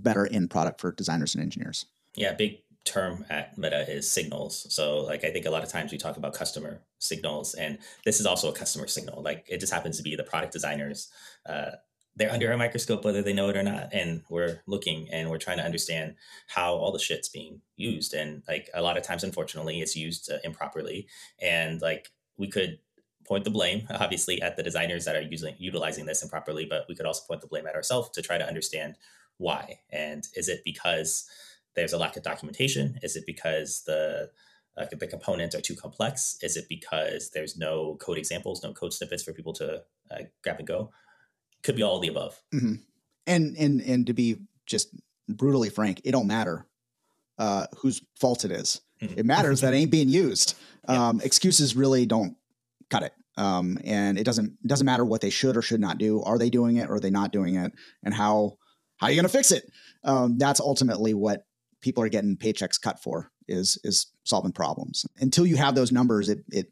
better 0.00 0.26
end 0.30 0.50
product 0.50 0.80
for 0.80 0.92
designers 0.92 1.34
and 1.34 1.42
engineers. 1.42 1.86
Yeah, 2.14 2.34
big 2.34 2.58
term 2.84 3.24
at 3.30 3.56
Meta 3.56 3.90
is 3.90 4.10
signals. 4.10 4.66
So 4.72 4.98
like 4.98 5.24
I 5.24 5.30
think 5.30 5.46
a 5.46 5.50
lot 5.50 5.62
of 5.62 5.70
times 5.70 5.90
we 5.90 5.98
talk 5.98 6.16
about 6.16 6.34
customer 6.34 6.82
signals 6.98 7.54
and 7.54 7.78
this 8.04 8.20
is 8.20 8.26
also 8.26 8.50
a 8.50 8.52
customer 8.52 8.86
signal. 8.86 9.22
Like 9.22 9.46
it 9.48 9.58
just 9.58 9.72
happens 9.72 9.96
to 9.96 10.02
be 10.02 10.16
the 10.16 10.24
product 10.24 10.52
designers. 10.52 11.10
Uh, 11.48 11.72
they're 12.16 12.32
under 12.32 12.52
a 12.52 12.56
microscope 12.56 13.04
whether 13.04 13.22
they 13.22 13.32
know 13.32 13.48
it 13.48 13.56
or 13.56 13.62
not. 13.62 13.88
And 13.92 14.22
we're 14.28 14.60
looking 14.66 15.08
and 15.10 15.30
we're 15.30 15.38
trying 15.38 15.58
to 15.58 15.64
understand 15.64 16.14
how 16.46 16.74
all 16.74 16.92
the 16.92 16.98
shit's 16.98 17.28
being 17.28 17.60
used. 17.76 18.14
And 18.14 18.42
like 18.46 18.70
a 18.74 18.82
lot 18.82 18.96
of 18.96 19.02
times, 19.02 19.24
unfortunately, 19.24 19.80
it's 19.80 19.96
used 19.96 20.30
uh, 20.30 20.38
improperly. 20.44 21.08
And 21.40 21.80
like 21.80 22.10
we 22.36 22.48
could 22.48 22.78
point 23.26 23.44
the 23.44 23.50
blame 23.50 23.86
obviously 23.90 24.40
at 24.42 24.56
the 24.56 24.62
designers 24.62 25.04
that 25.06 25.16
are 25.16 25.22
using 25.22 25.54
utilizing 25.58 26.06
this 26.06 26.22
improperly, 26.22 26.66
but 26.66 26.86
we 26.88 26.94
could 26.94 27.06
also 27.06 27.24
point 27.26 27.40
the 27.40 27.48
blame 27.48 27.66
at 27.66 27.74
ourselves 27.74 28.10
to 28.10 28.22
try 28.22 28.38
to 28.38 28.46
understand 28.46 28.96
why. 29.38 29.80
And 29.90 30.24
is 30.36 30.48
it 30.48 30.62
because 30.64 31.28
there's 31.74 31.92
a 31.92 31.98
lack 31.98 32.16
of 32.16 32.22
documentation? 32.22 32.98
Is 33.02 33.16
it 33.16 33.24
because 33.26 33.82
the 33.86 34.30
uh, 34.76 34.86
the 34.90 35.06
components 35.06 35.54
are 35.54 35.60
too 35.60 35.74
complex? 35.74 36.36
Is 36.42 36.56
it 36.56 36.66
because 36.68 37.30
there's 37.30 37.56
no 37.56 37.96
code 38.00 38.18
examples, 38.18 38.62
no 38.62 38.72
code 38.72 38.92
snippets 38.92 39.22
for 39.22 39.32
people 39.32 39.52
to 39.54 39.82
uh, 40.10 40.22
grab 40.42 40.58
and 40.58 40.66
go? 40.66 40.90
Could 41.64 41.76
be 41.76 41.82
all 41.82 41.96
of 41.96 42.02
the 42.02 42.08
above. 42.08 42.40
Mm-hmm. 42.54 42.74
And 43.26 43.56
and 43.56 43.80
and 43.80 44.06
to 44.06 44.12
be 44.12 44.36
just 44.66 44.94
brutally 45.28 45.70
frank, 45.70 46.02
it 46.04 46.12
don't 46.12 46.26
matter 46.26 46.66
uh, 47.38 47.66
whose 47.76 48.02
fault 48.14 48.44
it 48.44 48.50
is. 48.50 48.80
Mm-hmm. 49.02 49.18
It 49.18 49.26
matters 49.26 49.60
that 49.62 49.74
ain't 49.74 49.90
being 49.90 50.08
used. 50.08 50.56
Yeah. 50.86 51.08
Um, 51.08 51.22
excuses 51.22 51.74
really 51.74 52.04
don't 52.04 52.36
cut 52.90 53.04
it. 53.04 53.14
Um, 53.38 53.78
and 53.84 54.18
it 54.18 54.24
doesn't 54.24 54.52
it 54.62 54.66
doesn't 54.66 54.84
matter 54.84 55.02
what 55.02 55.22
they 55.22 55.30
should 55.30 55.56
or 55.56 55.62
should 55.62 55.80
not 55.80 55.96
do. 55.96 56.20
Are 56.24 56.36
they 56.36 56.50
doing 56.50 56.76
it 56.76 56.90
or 56.90 56.96
are 56.96 57.00
they 57.00 57.08
not 57.08 57.32
doing 57.32 57.56
it? 57.56 57.72
And 58.02 58.12
how 58.12 58.58
how 58.98 59.06
are 59.06 59.10
you 59.10 59.16
going 59.16 59.24
to 59.24 59.32
fix 59.32 59.50
it? 59.50 59.72
Um, 60.04 60.36
that's 60.36 60.60
ultimately 60.60 61.14
what 61.14 61.46
people 61.80 62.04
are 62.04 62.10
getting 62.10 62.36
paychecks 62.36 62.78
cut 62.78 63.02
for 63.02 63.30
is 63.48 63.78
is 63.82 64.08
solving 64.24 64.52
problems. 64.52 65.06
Until 65.20 65.46
you 65.46 65.56
have 65.56 65.74
those 65.74 65.90
numbers, 65.90 66.28
it 66.28 66.44
it 66.52 66.70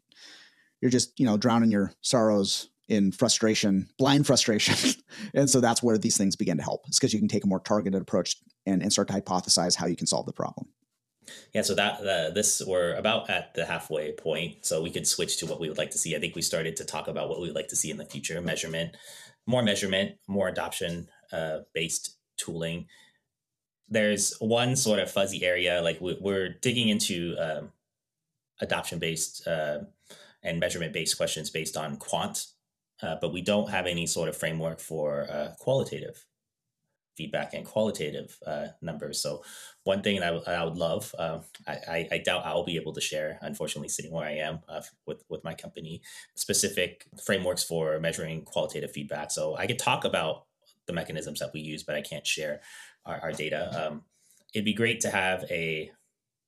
you're 0.79 0.91
just 0.91 1.19
you 1.19 1.25
know 1.25 1.35
drowning 1.35 1.71
your 1.71 1.91
sorrows 2.01 2.69
in 2.87 3.11
frustration, 3.11 3.87
blind 3.97 4.27
frustration. 4.27 5.01
and 5.33 5.49
so 5.49 5.59
that's 5.61 5.81
where 5.81 5.97
these 5.97 6.17
things 6.17 6.35
begin 6.35 6.57
to 6.57 6.63
help. 6.63 6.85
Because 6.85 7.13
you 7.13 7.19
can 7.19 7.27
take 7.27 7.43
a 7.43 7.47
more 7.47 7.59
targeted 7.59 8.01
approach 8.01 8.37
and, 8.65 8.81
and 8.81 8.91
start 8.91 9.07
to 9.09 9.13
hypothesize 9.13 9.75
how 9.75 9.87
you 9.87 9.95
can 9.95 10.07
solve 10.07 10.25
the 10.25 10.33
problem. 10.33 10.67
Yeah, 11.53 11.61
so 11.61 11.73
that 11.75 12.01
uh, 12.01 12.29
this 12.31 12.61
we're 12.65 12.95
about 12.95 13.29
at 13.29 13.53
the 13.53 13.65
halfway 13.65 14.11
point, 14.11 14.65
so 14.65 14.81
we 14.81 14.89
could 14.89 15.07
switch 15.07 15.37
to 15.37 15.45
what 15.45 15.59
we 15.59 15.69
would 15.69 15.77
like 15.77 15.91
to 15.91 15.97
see. 15.97 16.15
I 16.15 16.19
think 16.19 16.35
we 16.35 16.41
started 16.41 16.75
to 16.77 16.85
talk 16.85 17.07
about 17.07 17.29
what 17.29 17.39
we 17.39 17.47
would 17.47 17.55
like 17.55 17.69
to 17.69 17.77
see 17.77 17.89
in 17.89 17.97
the 17.97 18.05
future: 18.05 18.39
measurement, 18.41 18.97
more 19.45 19.63
measurement, 19.63 20.17
more 20.27 20.49
adoption 20.49 21.07
uh, 21.31 21.59
based 21.73 22.17
tooling. 22.37 22.87
There's 23.87 24.35
one 24.39 24.75
sort 24.75 24.99
of 24.99 25.09
fuzzy 25.09 25.45
area, 25.45 25.81
like 25.81 26.01
we, 26.01 26.17
are 26.29 26.49
digging 26.49 26.89
into 26.89 27.35
um, 27.39 27.71
adoption 28.59 28.99
based 28.99 29.47
uh, 29.47 29.79
and 30.41 30.59
measurement 30.59 30.93
based 30.93 31.15
questions 31.15 31.49
based 31.49 31.77
on 31.77 31.97
quant 31.97 32.47
uh, 33.01 33.15
but 33.19 33.33
we 33.33 33.41
don't 33.41 33.69
have 33.69 33.85
any 33.85 34.05
sort 34.05 34.29
of 34.29 34.37
framework 34.37 34.79
for 34.79 35.27
uh, 35.29 35.53
qualitative 35.59 36.25
feedback 37.15 37.53
and 37.53 37.65
qualitative 37.65 38.37
uh, 38.47 38.67
numbers. 38.81 39.21
So 39.21 39.43
one 39.83 40.01
thing 40.01 40.19
that 40.19 40.23
I, 40.23 40.31
w- 40.35 40.45
I 40.47 40.63
would 40.63 40.77
love, 40.77 41.13
uh, 41.17 41.39
I, 41.67 42.07
I, 42.11 42.17
doubt 42.17 42.45
I'll 42.45 42.63
be 42.63 42.75
able 42.75 42.93
to 42.93 43.01
share, 43.01 43.37
unfortunately, 43.41 43.89
sitting 43.89 44.11
where 44.11 44.25
I 44.25 44.37
am 44.37 44.59
uh, 44.67 44.81
with, 45.05 45.23
with 45.29 45.43
my 45.43 45.53
company, 45.53 46.01
specific 46.35 47.05
frameworks 47.23 47.63
for 47.63 47.99
measuring 47.99 48.41
qualitative 48.43 48.91
feedback. 48.91 49.31
So 49.31 49.55
I 49.55 49.67
could 49.67 49.79
talk 49.79 50.05
about 50.05 50.45
the 50.87 50.93
mechanisms 50.93 51.39
that 51.39 51.51
we 51.53 51.59
use, 51.61 51.83
but 51.83 51.95
I 51.95 52.01
can't 52.01 52.25
share 52.25 52.61
our, 53.05 53.19
our 53.21 53.31
data. 53.31 53.87
Um, 53.87 54.01
it'd 54.53 54.65
be 54.65 54.73
great 54.73 54.99
to 55.01 55.09
have 55.09 55.45
a 55.51 55.91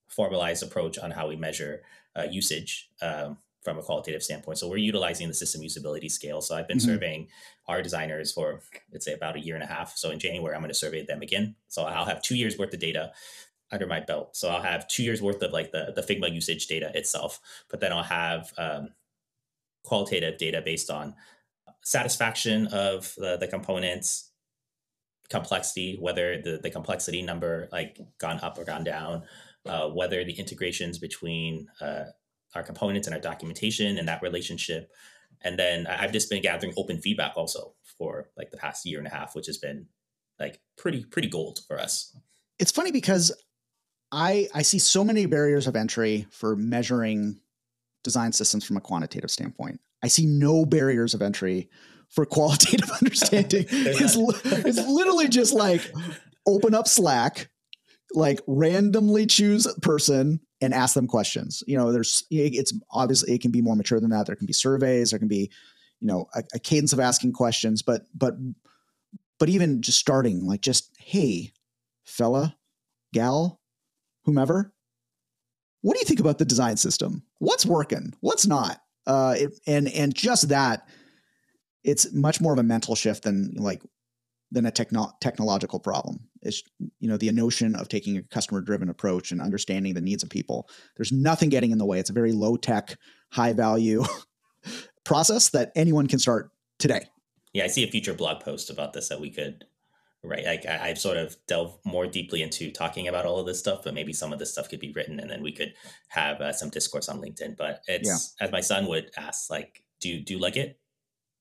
formalized 0.08 0.64
approach 0.64 0.98
on 0.98 1.12
how 1.12 1.28
we 1.28 1.36
measure 1.36 1.84
uh, 2.18 2.24
usage. 2.24 2.90
Um, 3.02 3.38
from 3.66 3.80
a 3.80 3.82
qualitative 3.82 4.24
standpoint. 4.24 4.60
So 4.60 4.70
we're 4.70 4.78
utilizing 4.78 5.28
the 5.28 5.34
system 5.34 5.62
usability 5.62 6.10
scale. 6.10 6.42
So 6.42 6.56
I've 6.56 6.68
been 6.68 6.78
mm-hmm. 6.78 6.88
surveying 6.88 7.28
our 7.68 7.82
designers 7.82 8.32
for 8.32 8.62
let's 8.94 9.04
say 9.04 9.14
about 9.14 9.36
a 9.36 9.40
year 9.40 9.56
and 9.56 9.64
a 9.64 9.68
half. 9.68 9.98
So 9.98 10.12
in 10.12 10.20
January, 10.20 10.56
I'm 10.56 10.62
going 10.62 10.70
to 10.70 10.76
survey 10.76 11.04
them 11.04 11.22
again. 11.22 11.56
So 11.68 11.84
I'll 11.84 12.06
have 12.06 12.22
two 12.22 12.38
years 12.38 12.58
worth 12.58 12.74
of 12.74 12.80
data 12.80 13.12
under 13.72 13.88
my 13.88 14.00
belt. 14.00 14.38
So 14.38 14.50
I'll 14.50 14.62
have 14.62 14.88
two 14.88 15.04
years 15.04 15.22
worth 15.22 15.42
of 15.42 15.52
like 15.52 15.72
the, 15.72 15.92
the 15.96 16.04
Figma 16.04 16.32
usage 16.32 16.68
data 16.68 16.92
itself, 16.94 17.42
but 17.70 17.80
then 17.80 17.92
I'll 17.92 18.04
have 18.04 18.54
um, 18.58 18.90
qualitative 19.84 20.38
data 20.38 20.62
based 20.64 20.92
on 20.92 21.16
satisfaction 21.84 22.68
of 22.68 23.14
the, 23.18 23.38
the 23.38 23.48
components, 23.48 24.32
complexity, 25.30 25.98
whether 26.00 26.40
the, 26.40 26.60
the 26.62 26.70
complexity 26.70 27.24
number 27.24 27.68
like 27.72 28.00
gone 28.20 28.40
up 28.42 28.60
or 28.60 28.64
gone 28.64 28.84
down, 28.84 29.24
uh, 29.66 29.90
whether 29.90 30.24
the 30.24 30.34
integrations 30.34 31.00
between 31.00 31.68
uh, 31.82 32.06
our 32.56 32.64
components 32.64 33.08
and 33.08 33.14
our 33.14 33.22
documentation 33.22 33.98
and 33.98 34.08
that 34.08 34.22
relationship. 34.22 34.92
And 35.42 35.60
then 35.60 35.86
I've 35.88 36.12
just 36.12 36.30
been 36.30 36.42
gathering 36.42 36.74
open 36.78 37.00
feedback 37.00 37.34
also 37.36 37.74
for 37.98 38.30
like 38.38 38.52
the 38.52 38.58
past 38.58 38.86
year 38.86 38.98
and 38.98 39.08
a 39.08 39.12
half, 39.12 39.36
which 39.36 39.48
has 39.48 39.58
been 39.58 39.88
like 40.40 40.60
pretty 40.78 41.04
pretty 41.06 41.28
gold 41.28 41.60
for 41.68 41.80
us. 41.80 42.16
It's 42.58 42.72
funny 42.72 42.92
because 42.92 43.32
I 44.12 44.48
I 44.54 44.62
see 44.62 44.80
so 44.80 45.04
many 45.04 45.26
barriers 45.26 45.68
of 45.68 45.76
entry 45.76 46.26
for 46.32 46.56
measuring 46.56 47.40
design 48.04 48.32
systems 48.32 48.64
from 48.64 48.78
a 48.78 48.82
quantitative 48.82 49.32
standpoint. 49.32 49.82
I 50.04 50.08
see 50.08 50.26
no 50.26 50.66
barriers 50.66 51.14
of 51.14 51.22
entry 51.22 51.70
for 52.10 52.26
qualitative 52.26 52.90
understanding. 52.92 53.66
it's, 53.70 54.16
it's 54.44 54.88
literally 54.88 55.28
just 55.28 55.54
like 55.54 55.82
open 56.48 56.74
up 56.74 56.88
Slack, 56.88 57.50
like 58.14 58.40
randomly 58.48 59.26
choose 59.26 59.66
a 59.66 59.80
person 59.82 60.40
and 60.62 60.74
ask 60.74 60.94
them 60.94 61.08
questions. 61.08 61.64
You 61.68 61.78
know, 61.78 61.92
there's 61.92 62.24
it's 62.30 62.74
obviously 62.92 63.34
it 63.34 63.42
can 63.42 63.52
be 63.52 63.62
more 63.62 63.76
mature 63.76 64.00
than 64.00 64.12
that. 64.12 64.26
There 64.26 64.36
can 64.36 64.48
be 64.48 64.54
surveys, 64.54 65.12
there 65.12 65.20
can 65.20 65.28
be, 65.28 65.52
you 66.00 66.08
know, 66.08 66.28
a, 66.34 66.44
a 66.54 66.60
cadence 66.60 66.94
of 66.94 67.00
asking 67.00 67.34
questions, 67.34 67.82
but 67.82 68.04
but 68.14 68.36
but 69.38 69.50
even 69.50 69.82
just 69.82 70.00
starting 70.00 70.46
like 70.46 70.62
just 70.62 70.92
hey, 70.98 71.52
fella, 72.04 72.56
gal, 73.14 73.60
whomever, 74.24 74.74
what 75.82 75.94
do 75.94 76.00
you 76.00 76.06
think 76.06 76.20
about 76.20 76.40
the 76.40 76.46
design 76.46 76.78
system? 76.78 77.24
What's 77.40 77.66
working? 77.66 78.14
What's 78.22 78.48
not? 78.48 78.82
Uh, 79.06 79.36
it, 79.38 79.60
and 79.68 79.88
and 79.90 80.16
just 80.16 80.50
that, 80.50 80.88
it's 81.84 82.12
much 82.12 82.42
more 82.42 82.54
of 82.54 82.60
a 82.60 82.64
mental 82.64 82.96
shift 82.96 83.24
than 83.24 83.54
like 83.56 83.84
than 84.52 84.66
a 84.66 84.72
techno- 84.72 85.12
technological 85.22 85.80
problem. 85.80 86.20
It's 86.42 86.64
you 87.00 87.10
know 87.10 87.18
the 87.18 87.32
notion 87.32 87.76
of 87.76 87.90
taking 87.90 88.18
a 88.18 88.24
customer 88.24 88.62
driven 88.62 88.90
approach 88.90 89.32
and 89.32 89.42
understanding 89.42 89.94
the 89.94 90.02
needs 90.02 90.24
of 90.24 90.30
people. 90.30 90.70
There's 90.96 91.12
nothing 91.12 91.50
getting 91.50 91.72
in 91.72 91.78
the 91.78 91.86
way. 91.86 92.00
It's 92.00 92.10
a 92.10 92.14
very 92.14 92.32
low 92.32 92.56
tech, 92.58 92.98
high 93.32 93.54
value 93.54 94.04
process 95.04 95.50
that 95.50 95.72
anyone 95.76 96.08
can 96.08 96.20
start 96.20 96.52
today. 96.80 97.06
Yeah, 97.54 97.64
I 97.64 97.68
see 97.68 97.84
a 97.84 97.88
future 97.88 98.14
blog 98.14 98.42
post 98.42 98.70
about 98.70 98.94
this 98.94 99.10
that 99.10 99.20
we 99.20 99.30
could 99.30 99.66
write. 100.24 100.46
Like 100.46 100.66
I, 100.66 100.90
I've 100.90 101.00
sort 101.00 101.18
of 101.18 101.36
delved 101.48 101.80
more 101.86 102.08
deeply 102.08 102.42
into 102.42 102.72
talking 102.72 103.08
about 103.08 103.26
all 103.26 103.40
of 103.40 103.46
this 103.46 103.60
stuff, 103.60 103.84
but 103.84 103.94
maybe 103.94 104.14
some 104.14 104.34
of 104.34 104.40
this 104.40 104.52
stuff 104.52 104.70
could 104.70 104.80
be 104.80 104.92
written, 104.92 105.20
and 105.20 105.30
then 105.30 105.42
we 105.42 105.52
could 105.52 105.74
have 106.10 106.42
uh, 106.42 106.54
some 106.54 106.70
discourse 106.70 107.10
on 107.10 107.22
LinkedIn. 107.22 107.58
But 107.58 107.82
it's 107.88 108.36
yeah. 108.40 108.46
as 108.46 108.52
my 108.52 108.62
son 108.62 108.88
would 108.88 109.12
ask, 109.18 109.50
like, 109.50 109.84
do 110.02 110.20
do 110.20 110.34
you 110.34 110.40
like 110.40 110.58
it? 110.58 110.80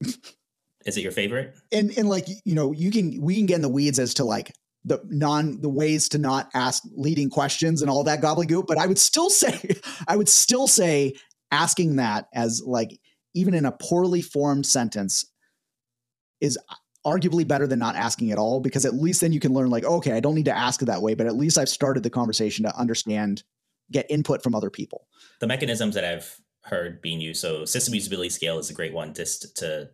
Is 0.84 0.96
it 0.96 1.02
your 1.02 1.12
favorite? 1.12 1.54
And 1.72 1.96
and 1.96 2.08
like 2.08 2.28
you 2.44 2.54
know, 2.54 2.72
you 2.72 2.90
can 2.90 3.20
we 3.20 3.36
can 3.36 3.46
get 3.46 3.56
in 3.56 3.62
the 3.62 3.68
weeds 3.68 3.98
as 3.98 4.14
to 4.14 4.24
like 4.24 4.52
the 4.84 5.00
non 5.04 5.60
the 5.60 5.68
ways 5.68 6.08
to 6.10 6.18
not 6.18 6.50
ask 6.54 6.82
leading 6.94 7.30
questions 7.30 7.80
and 7.80 7.90
all 7.90 8.04
that 8.04 8.20
gobbledygook. 8.20 8.66
But 8.66 8.78
I 8.78 8.86
would 8.86 8.98
still 8.98 9.30
say 9.30 9.76
I 10.08 10.16
would 10.16 10.28
still 10.28 10.66
say 10.66 11.14
asking 11.50 11.96
that 11.96 12.26
as 12.34 12.62
like 12.64 12.98
even 13.34 13.54
in 13.54 13.64
a 13.64 13.72
poorly 13.72 14.22
formed 14.22 14.66
sentence 14.66 15.24
is 16.40 16.58
arguably 17.06 17.46
better 17.46 17.66
than 17.66 17.78
not 17.78 17.96
asking 17.96 18.32
at 18.32 18.38
all 18.38 18.60
because 18.60 18.84
at 18.84 18.94
least 18.94 19.20
then 19.20 19.32
you 19.32 19.40
can 19.40 19.52
learn 19.52 19.68
like 19.68 19.84
okay 19.84 20.12
i 20.12 20.20
don't 20.20 20.34
need 20.34 20.46
to 20.46 20.56
ask 20.56 20.80
it 20.80 20.86
that 20.86 21.02
way 21.02 21.14
but 21.14 21.26
at 21.26 21.36
least 21.36 21.58
i've 21.58 21.68
started 21.68 22.02
the 22.02 22.10
conversation 22.10 22.64
to 22.64 22.74
understand 22.78 23.42
get 23.92 24.06
input 24.10 24.42
from 24.42 24.54
other 24.54 24.70
people 24.70 25.06
the 25.40 25.46
mechanisms 25.46 25.94
that 25.94 26.04
i've 26.04 26.40
heard 26.62 27.02
being 27.02 27.20
used 27.20 27.40
so 27.40 27.64
system 27.66 27.92
usability 27.92 28.32
scale 28.32 28.58
is 28.58 28.70
a 28.70 28.74
great 28.74 28.94
one 28.94 29.12
just 29.12 29.54
to 29.54 29.88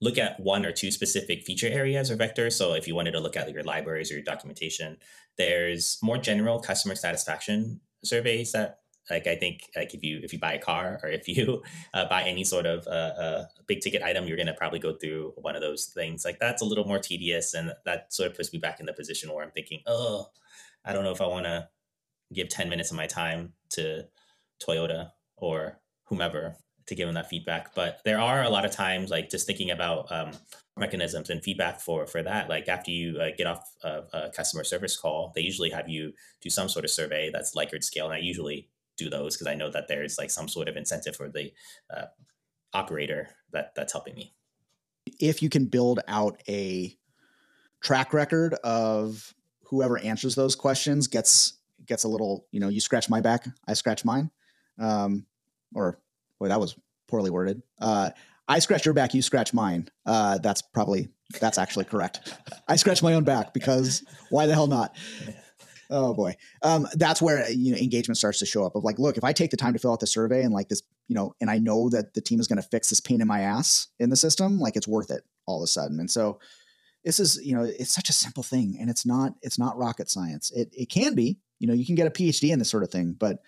look 0.00 0.18
at 0.18 0.40
one 0.40 0.64
or 0.64 0.72
two 0.72 0.90
specific 0.90 1.44
feature 1.44 1.68
areas 1.68 2.10
or 2.10 2.16
vectors. 2.16 2.52
So 2.52 2.72
if 2.74 2.88
you 2.88 2.94
wanted 2.94 3.12
to 3.12 3.20
look 3.20 3.36
at 3.36 3.52
your 3.52 3.62
libraries 3.62 4.10
or 4.10 4.14
your 4.14 4.24
documentation, 4.24 4.96
there's 5.36 5.98
more 6.02 6.18
general 6.18 6.60
customer 6.60 6.94
satisfaction 6.94 7.80
surveys 8.02 8.52
that 8.52 8.78
like 9.10 9.26
I 9.26 9.34
think 9.34 9.68
like 9.76 9.94
if 9.94 10.04
you 10.04 10.20
if 10.22 10.32
you 10.32 10.38
buy 10.38 10.54
a 10.54 10.58
car 10.58 11.00
or 11.02 11.08
if 11.08 11.26
you 11.28 11.62
uh, 11.94 12.06
buy 12.08 12.22
any 12.22 12.44
sort 12.44 12.66
of 12.66 12.86
uh, 12.86 12.90
uh, 12.90 13.44
big 13.66 13.80
ticket 13.80 14.02
item, 14.02 14.26
you're 14.26 14.36
gonna 14.36 14.54
probably 14.54 14.78
go 14.78 14.94
through 14.94 15.32
one 15.36 15.56
of 15.56 15.62
those 15.62 15.86
things. 15.86 16.24
Like 16.24 16.38
that's 16.38 16.62
a 16.62 16.64
little 16.64 16.84
more 16.84 16.98
tedious, 16.98 17.54
and 17.54 17.72
that 17.84 18.12
sort 18.12 18.30
of 18.30 18.36
puts 18.36 18.52
me 18.52 18.58
back 18.58 18.80
in 18.80 18.86
the 18.86 18.92
position 18.92 19.32
where 19.32 19.44
I'm 19.44 19.50
thinking, 19.50 19.80
oh, 19.86 20.26
I 20.84 20.92
don't 20.92 21.04
know 21.04 21.12
if 21.12 21.20
I 21.20 21.26
want 21.26 21.46
to 21.46 21.68
give 22.32 22.48
ten 22.48 22.68
minutes 22.68 22.90
of 22.90 22.96
my 22.96 23.06
time 23.06 23.54
to 23.70 24.04
Toyota 24.62 25.10
or 25.36 25.80
whomever 26.04 26.56
to 26.90 26.96
give 26.96 27.06
them 27.06 27.14
that 27.14 27.28
feedback. 27.30 27.74
But 27.74 28.00
there 28.04 28.20
are 28.20 28.42
a 28.42 28.50
lot 28.50 28.64
of 28.64 28.72
times, 28.72 29.10
like 29.10 29.30
just 29.30 29.46
thinking 29.46 29.70
about 29.70 30.10
um, 30.12 30.32
mechanisms 30.76 31.30
and 31.30 31.42
feedback 31.42 31.80
for 31.80 32.06
for 32.06 32.22
that. 32.22 32.48
Like 32.48 32.68
after 32.68 32.90
you 32.90 33.18
uh, 33.18 33.28
get 33.38 33.46
off 33.46 33.72
of 33.82 34.08
a 34.12 34.30
customer 34.30 34.64
service 34.64 34.96
call, 34.96 35.32
they 35.34 35.40
usually 35.40 35.70
have 35.70 35.88
you 35.88 36.12
do 36.40 36.50
some 36.50 36.68
sort 36.68 36.84
of 36.84 36.90
survey 36.90 37.30
that's 37.32 37.54
Likert 37.54 37.84
scale, 37.84 38.06
and 38.06 38.14
I 38.14 38.18
usually 38.18 38.68
do 38.96 39.08
those 39.08 39.36
because 39.36 39.46
I 39.46 39.54
know 39.54 39.70
that 39.70 39.88
there's 39.88 40.18
like 40.18 40.30
some 40.30 40.48
sort 40.48 40.68
of 40.68 40.76
incentive 40.76 41.16
for 41.16 41.28
the 41.30 41.52
uh, 41.96 42.06
operator 42.74 43.28
that 43.52 43.72
that's 43.76 43.92
helping 43.92 44.16
me. 44.16 44.34
If 45.20 45.42
you 45.42 45.48
can 45.48 45.66
build 45.66 46.00
out 46.08 46.42
a 46.48 46.94
track 47.80 48.12
record 48.12 48.54
of 48.64 49.32
whoever 49.64 49.96
answers 49.98 50.34
those 50.34 50.56
questions 50.56 51.06
gets 51.06 51.54
gets 51.86 52.02
a 52.02 52.08
little, 52.08 52.46
you 52.50 52.58
know, 52.58 52.68
you 52.68 52.80
scratch 52.80 53.08
my 53.08 53.20
back, 53.20 53.46
I 53.66 53.74
scratch 53.74 54.04
mine. 54.04 54.30
Um, 54.78 55.26
or 55.74 56.00
boy, 56.40 56.48
that 56.48 56.58
was 56.58 56.74
poorly 57.08 57.30
worded. 57.30 57.62
Uh, 57.80 58.10
I 58.48 58.58
scratch 58.58 58.84
your 58.84 58.94
back, 58.94 59.14
you 59.14 59.22
scratch 59.22 59.54
mine. 59.54 59.88
Uh, 60.04 60.38
that's 60.38 60.62
probably 60.62 61.08
that's 61.40 61.58
actually 61.58 61.84
correct. 61.84 62.34
I 62.66 62.74
scratch 62.74 63.02
my 63.02 63.14
own 63.14 63.22
back 63.22 63.54
because 63.54 64.02
why 64.30 64.46
the 64.46 64.54
hell 64.54 64.66
not? 64.66 64.96
Oh 65.88 66.14
boy, 66.14 66.36
um, 66.62 66.86
that's 66.94 67.20
where 67.20 67.48
you 67.50 67.72
know 67.72 67.78
engagement 67.78 68.18
starts 68.18 68.38
to 68.40 68.46
show 68.46 68.64
up. 68.64 68.74
Of 68.74 68.84
like, 68.84 68.98
look, 68.98 69.16
if 69.16 69.24
I 69.24 69.32
take 69.32 69.50
the 69.50 69.56
time 69.56 69.72
to 69.72 69.78
fill 69.78 69.92
out 69.92 70.00
the 70.00 70.06
survey 70.06 70.42
and 70.42 70.54
like 70.54 70.68
this, 70.68 70.82
you 71.08 71.14
know, 71.14 71.34
and 71.40 71.50
I 71.50 71.58
know 71.58 71.88
that 71.90 72.14
the 72.14 72.20
team 72.20 72.40
is 72.40 72.46
going 72.46 72.60
to 72.62 72.68
fix 72.68 72.88
this 72.90 73.00
pain 73.00 73.20
in 73.20 73.28
my 73.28 73.40
ass 73.40 73.88
in 73.98 74.10
the 74.10 74.16
system, 74.16 74.58
like 74.58 74.76
it's 74.76 74.88
worth 74.88 75.10
it 75.10 75.22
all 75.46 75.60
of 75.60 75.64
a 75.64 75.66
sudden. 75.66 75.98
And 75.98 76.10
so, 76.10 76.38
this 77.04 77.18
is 77.18 77.40
you 77.44 77.56
know, 77.56 77.64
it's 77.64 77.92
such 77.92 78.08
a 78.08 78.12
simple 78.12 78.42
thing, 78.44 78.76
and 78.80 78.88
it's 78.88 79.04
not 79.04 79.34
it's 79.42 79.58
not 79.58 79.76
rocket 79.78 80.08
science. 80.08 80.50
It 80.52 80.72
it 80.72 80.88
can 80.88 81.14
be, 81.14 81.38
you 81.58 81.66
know, 81.66 81.74
you 81.74 81.86
can 81.86 81.96
get 81.96 82.06
a 82.06 82.10
PhD 82.10 82.50
in 82.50 82.58
this 82.60 82.70
sort 82.70 82.84
of 82.84 82.90
thing, 82.90 83.16
but 83.18 83.38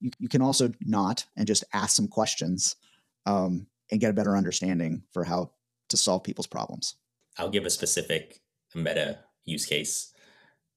you 0.00 0.10
you 0.18 0.28
can 0.28 0.42
also 0.42 0.70
not 0.80 1.24
and 1.36 1.46
just 1.46 1.64
ask 1.72 1.96
some 1.96 2.08
questions. 2.08 2.76
Um, 3.24 3.66
and 3.90 4.00
get 4.00 4.10
a 4.10 4.14
better 4.14 4.36
understanding 4.36 5.02
for 5.12 5.24
how 5.24 5.50
to 5.88 5.96
solve 5.96 6.24
people's 6.24 6.46
problems. 6.46 6.96
I'll 7.38 7.50
give 7.50 7.66
a 7.66 7.70
specific 7.70 8.40
meta 8.74 9.18
use 9.44 9.66
case, 9.66 10.12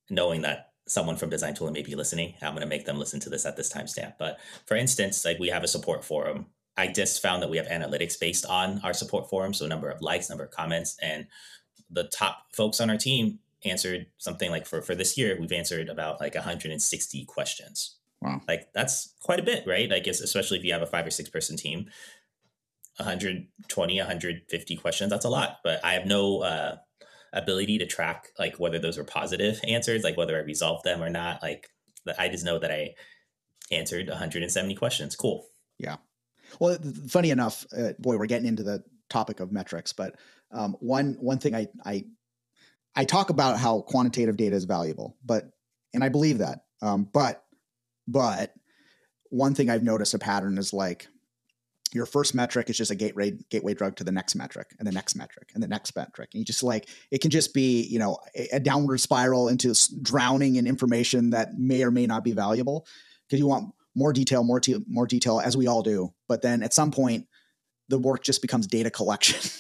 knowing 0.10 0.42
that 0.42 0.72
someone 0.88 1.16
from 1.16 1.30
Design 1.30 1.54
Tool 1.54 1.72
may 1.72 1.82
be 1.82 1.96
listening. 1.96 2.34
I'm 2.42 2.54
going 2.54 2.62
to 2.62 2.68
make 2.68 2.86
them 2.86 2.98
listen 2.98 3.20
to 3.22 3.30
this 3.30 3.46
at 3.46 3.56
this 3.56 3.72
timestamp. 3.72 4.14
But 4.18 4.40
for 4.66 4.76
instance, 4.76 5.24
like 5.26 5.40
we 5.40 5.50
have 5.50 5.64
a 5.64 5.68
support 5.68 6.04
forum. 6.04 6.48
I 6.78 6.88
just 6.88 7.22
found 7.22 7.44
that 7.44 7.50
we 7.50 7.58
have 7.58 7.68
analytics 7.68 8.20
based 8.20 8.46
on 8.46 8.80
our 8.84 8.94
support 8.94 9.30
forum, 9.30 9.54
so 9.54 9.68
number 9.68 9.90
of 9.90 10.02
likes, 10.02 10.30
number 10.30 10.46
of 10.46 10.52
comments, 10.52 10.98
and 11.02 11.28
the 11.90 12.06
top 12.06 12.46
folks 12.54 12.80
on 12.80 12.90
our 12.90 12.98
team 12.98 13.40
answered 13.66 14.06
something 14.18 14.50
like 14.50 14.66
for 14.66 14.82
for 14.82 14.96
this 14.96 15.18
year 15.18 15.36
we've 15.38 15.52
answered 15.52 15.90
about 15.90 16.22
like 16.22 16.36
160 16.36 17.26
questions. 17.26 17.99
Wow. 18.22 18.42
Like 18.48 18.74
that's 18.74 19.14
quite 19.22 19.40
a 19.40 19.44
bit, 19.44 19.64
right? 19.66 19.90
Like 19.90 20.08
especially 20.08 20.58
if 20.58 20.64
you 20.66 20.74
have 20.74 20.82
a 20.82 20.88
five 20.88 21.06
or 21.06 21.12
six 21.12 21.30
person 21.30 21.58
team. 21.58 21.90
120 23.00 23.98
150 23.98 24.76
questions 24.76 25.10
that's 25.10 25.26
a 25.26 25.30
lot 25.30 25.60
but 25.64 25.84
i 25.86 25.94
have 25.94 26.06
no 26.06 26.42
uh, 26.42 26.76
ability 27.34 27.78
to 27.78 27.86
track 27.86 28.28
like 28.38 28.60
whether 28.60 28.78
those 28.78 28.98
were 28.98 29.04
positive 29.04 29.60
answers 29.68 30.04
like 30.04 30.18
whether 30.18 30.36
i 30.36 30.42
resolved 30.42 30.84
them 30.84 31.02
or 31.02 31.10
not 31.10 31.42
like 31.42 31.70
i 32.18 32.28
just 32.28 32.44
know 32.44 32.60
that 32.60 32.72
i 32.72 32.94
answered 33.72 34.08
170 34.10 34.76
questions 34.76 35.16
cool 35.16 35.48
yeah 35.78 35.96
well 36.60 36.78
funny 37.08 37.30
enough 37.30 37.66
uh, 37.78 37.94
boy 38.00 38.18
we're 38.18 38.26
getting 38.26 38.48
into 38.48 38.64
the 38.64 38.84
topic 39.10 39.40
of 39.40 39.52
metrics 39.52 39.94
but 39.94 40.16
um, 40.52 40.76
one 40.80 41.16
one 41.20 41.38
thing 41.38 41.56
I, 41.56 41.68
I 41.86 42.04
i 42.96 43.06
talk 43.06 43.30
about 43.30 43.60
how 43.60 43.82
quantitative 43.82 44.36
data 44.36 44.56
is 44.56 44.66
valuable 44.66 45.16
but 45.24 45.50
and 45.94 46.04
i 46.04 46.10
believe 46.10 46.40
that 46.40 46.64
um, 46.82 47.08
but 47.12 47.44
but 48.10 48.54
one 49.30 49.54
thing 49.54 49.70
i've 49.70 49.84
noticed 49.84 50.14
a 50.14 50.20
pattern 50.20 50.58
is 50.58 50.74
like 50.74 51.08
your 51.94 52.06
first 52.06 52.36
metric 52.36 52.70
is 52.70 52.78
just 52.78 52.92
a 52.92 52.96
gateway 52.96 53.32
gateway 53.50 53.74
drug 53.74 53.96
to 53.96 54.04
the 54.04 54.12
next 54.12 54.36
metric 54.36 54.76
and 54.78 54.88
the 54.88 54.92
next 54.92 55.16
metric 55.16 55.50
and 55.54 55.64
the 55.64 55.68
next 55.68 55.96
metric. 55.96 56.30
And 56.34 56.40
you 56.40 56.46
just 56.46 56.64
like 56.64 56.88
it 57.12 57.20
can 57.22 57.32
just 57.32 57.54
be 57.54 57.84
you 57.84 58.00
know 58.00 58.18
a, 58.36 58.50
a 58.54 58.60
downward 58.60 59.00
spiral 59.00 59.48
into 59.48 59.74
drowning 60.02 60.56
in 60.56 60.68
information 60.68 61.32
that 61.32 61.58
may 61.58 61.84
or 61.84 61.92
may 61.92 62.06
not 62.06 62.24
be 62.24 62.32
valuable. 62.32 62.86
Because 63.28 63.40
you 63.40 63.48
want 63.48 63.74
more 63.96 64.14
detail 64.14 64.44
more 64.44 64.60
te- 64.60 64.84
more 64.88 65.08
detail 65.08 65.40
as 65.40 65.58
we 65.58 65.68
all 65.68 65.82
do. 65.82 66.14
But 66.28 66.42
then 66.42 66.64
at 66.64 66.74
some 66.74 66.92
point 66.92 67.26
the 67.88 68.00
work 68.00 68.24
just 68.24 68.42
becomes 68.42 68.68
data 68.68 68.90
collection. 68.90 69.40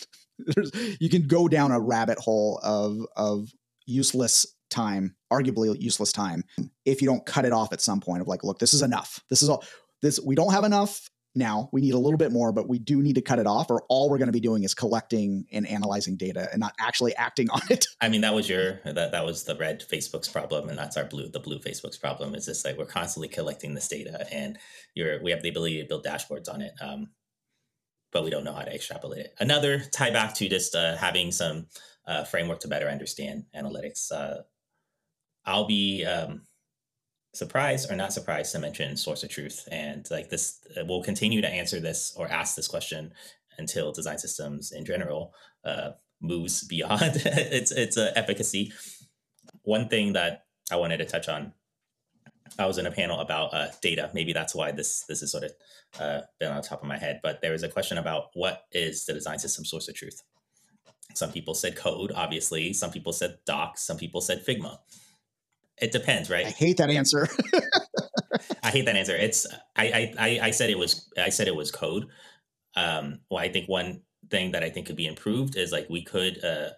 You 1.01 1.09
can 1.09 1.27
go 1.27 1.49
down 1.49 1.73
a 1.73 1.79
rabbit 1.81 2.17
hole 2.17 2.61
of 2.63 3.05
of 3.17 3.49
useless 3.85 4.45
time 4.69 5.15
arguably 5.31 5.79
useless 5.79 6.11
time 6.11 6.43
if 6.85 7.01
you 7.01 7.07
don't 7.07 7.25
cut 7.25 7.45
it 7.45 7.51
off 7.51 7.73
at 7.73 7.81
some 7.81 7.99
point 7.99 8.21
of 8.21 8.27
like 8.27 8.43
look 8.43 8.59
this 8.59 8.73
is 8.73 8.81
enough 8.81 9.19
this 9.29 9.41
is 9.41 9.49
all 9.49 9.63
this 10.01 10.19
we 10.25 10.35
don't 10.35 10.53
have 10.53 10.63
enough 10.63 11.09
now. 11.35 11.69
We 11.71 11.81
need 11.81 11.93
a 11.93 11.97
little 11.97 12.17
bit 12.17 12.31
more, 12.31 12.51
but 12.51 12.67
we 12.67 12.79
do 12.79 13.01
need 13.01 13.15
to 13.15 13.21
cut 13.21 13.39
it 13.39 13.47
off, 13.47 13.69
or 13.69 13.83
all 13.89 14.09
we're 14.09 14.17
going 14.17 14.27
to 14.27 14.33
be 14.33 14.39
doing 14.39 14.63
is 14.63 14.73
collecting 14.73 15.45
and 15.51 15.67
analyzing 15.67 16.17
data 16.17 16.49
and 16.51 16.59
not 16.59 16.73
actually 16.79 17.15
acting 17.15 17.49
on 17.51 17.61
it. 17.69 17.85
I 18.01 18.09
mean, 18.09 18.21
that 18.21 18.33
was 18.33 18.49
your 18.49 18.79
that 18.85 19.11
that 19.11 19.25
was 19.25 19.43
the 19.43 19.55
red 19.55 19.81
Facebook's 19.81 20.27
problem, 20.27 20.69
and 20.69 20.77
that's 20.77 20.97
our 20.97 21.05
blue 21.05 21.29
the 21.29 21.39
blue 21.39 21.59
Facebook's 21.59 21.97
problem. 21.97 22.35
Is 22.35 22.45
just 22.45 22.65
like 22.65 22.77
we're 22.77 22.85
constantly 22.85 23.27
collecting 23.27 23.73
this 23.73 23.87
data, 23.87 24.27
and 24.31 24.57
you're 24.95 25.21
we 25.23 25.31
have 25.31 25.41
the 25.41 25.49
ability 25.49 25.81
to 25.81 25.87
build 25.87 26.05
dashboards 26.05 26.51
on 26.51 26.61
it, 26.61 26.73
um, 26.81 27.09
but 28.11 28.23
we 28.23 28.29
don't 28.29 28.43
know 28.43 28.53
how 28.53 28.63
to 28.63 28.73
extrapolate 28.73 29.25
it. 29.25 29.33
Another 29.39 29.79
tie 29.79 30.11
back 30.11 30.35
to 30.35 30.49
just 30.49 30.75
uh, 30.75 30.97
having 30.97 31.31
some 31.31 31.67
uh, 32.07 32.23
framework 32.23 32.59
to 32.61 32.67
better 32.67 32.87
understand 32.87 33.45
analytics. 33.55 34.11
Uh, 34.11 34.41
I'll 35.45 35.65
be 35.65 36.05
um, 36.05 36.41
surprised 37.33 37.91
or 37.91 37.95
not 37.95 38.13
surprised 38.13 38.51
to 38.51 38.59
mention 38.59 38.97
source 38.97 39.23
of 39.23 39.29
truth. 39.29 39.67
And 39.71 40.05
like 40.09 40.29
this 40.29 40.59
uh, 40.77 40.85
we'll 40.85 41.03
continue 41.03 41.41
to 41.41 41.49
answer 41.49 41.79
this 41.79 42.13
or 42.17 42.27
ask 42.27 42.55
this 42.55 42.67
question 42.67 43.13
until 43.57 43.91
design 43.91 44.17
systems 44.17 44.71
in 44.71 44.85
general 44.85 45.33
uh, 45.63 45.91
moves 46.21 46.63
beyond 46.67 47.21
its 47.25 47.71
its 47.71 47.97
uh, 47.97 48.11
efficacy. 48.15 48.73
One 49.63 49.87
thing 49.87 50.13
that 50.13 50.45
i 50.71 50.75
wanted 50.75 50.97
to 50.97 51.05
touch 51.05 51.27
on 51.27 51.51
i 52.59 52.65
was 52.67 52.77
in 52.77 52.85
a 52.85 52.91
panel 52.91 53.19
about 53.19 53.53
uh, 53.53 53.67
data. 53.81 54.09
Maybe 54.13 54.33
that's 54.33 54.55
why 54.55 54.71
this 54.71 55.03
this 55.07 55.21
is 55.21 55.31
sort 55.31 55.43
of 55.45 55.51
uh, 55.99 56.21
been 56.39 56.51
on 56.51 56.61
top 56.61 56.81
of 56.81 56.87
my 56.87 56.97
head 56.97 57.19
but 57.21 57.41
there 57.41 57.51
was 57.51 57.63
a 57.63 57.69
question 57.69 57.97
about 57.97 58.25
what 58.33 58.63
is 58.71 59.05
the 59.05 59.13
design 59.13 59.39
system 59.39 59.65
source 59.65 59.87
of 59.87 59.95
truth? 59.95 60.21
Some 61.13 61.31
people 61.31 61.53
said 61.53 61.75
code 61.75 62.11
obviously. 62.15 62.73
Some 62.73 62.91
people 62.91 63.13
said 63.13 63.37
docs. 63.45 63.83
Some 63.83 63.97
people 63.97 64.21
said 64.21 64.45
figma 64.45 64.79
it 65.81 65.91
depends, 65.91 66.29
right? 66.29 66.45
I 66.45 66.49
hate 66.49 66.77
that 66.77 66.89
answer. 66.89 67.27
I 68.63 68.71
hate 68.71 68.85
that 68.85 68.95
answer. 68.95 69.15
It's 69.15 69.47
I, 69.75 70.13
I 70.17 70.39
I 70.43 70.51
said 70.51 70.69
it 70.69 70.77
was 70.77 71.09
I 71.17 71.29
said 71.29 71.47
it 71.47 71.55
was 71.55 71.71
code. 71.71 72.07
Um, 72.75 73.19
well, 73.29 73.39
I 73.39 73.49
think 73.49 73.67
one 73.67 74.01
thing 74.29 74.51
that 74.51 74.63
I 74.63 74.69
think 74.69 74.87
could 74.87 74.95
be 74.95 75.07
improved 75.07 75.55
is 75.55 75.71
like 75.71 75.87
we 75.89 76.03
could. 76.03 76.43
Uh, 76.43 76.69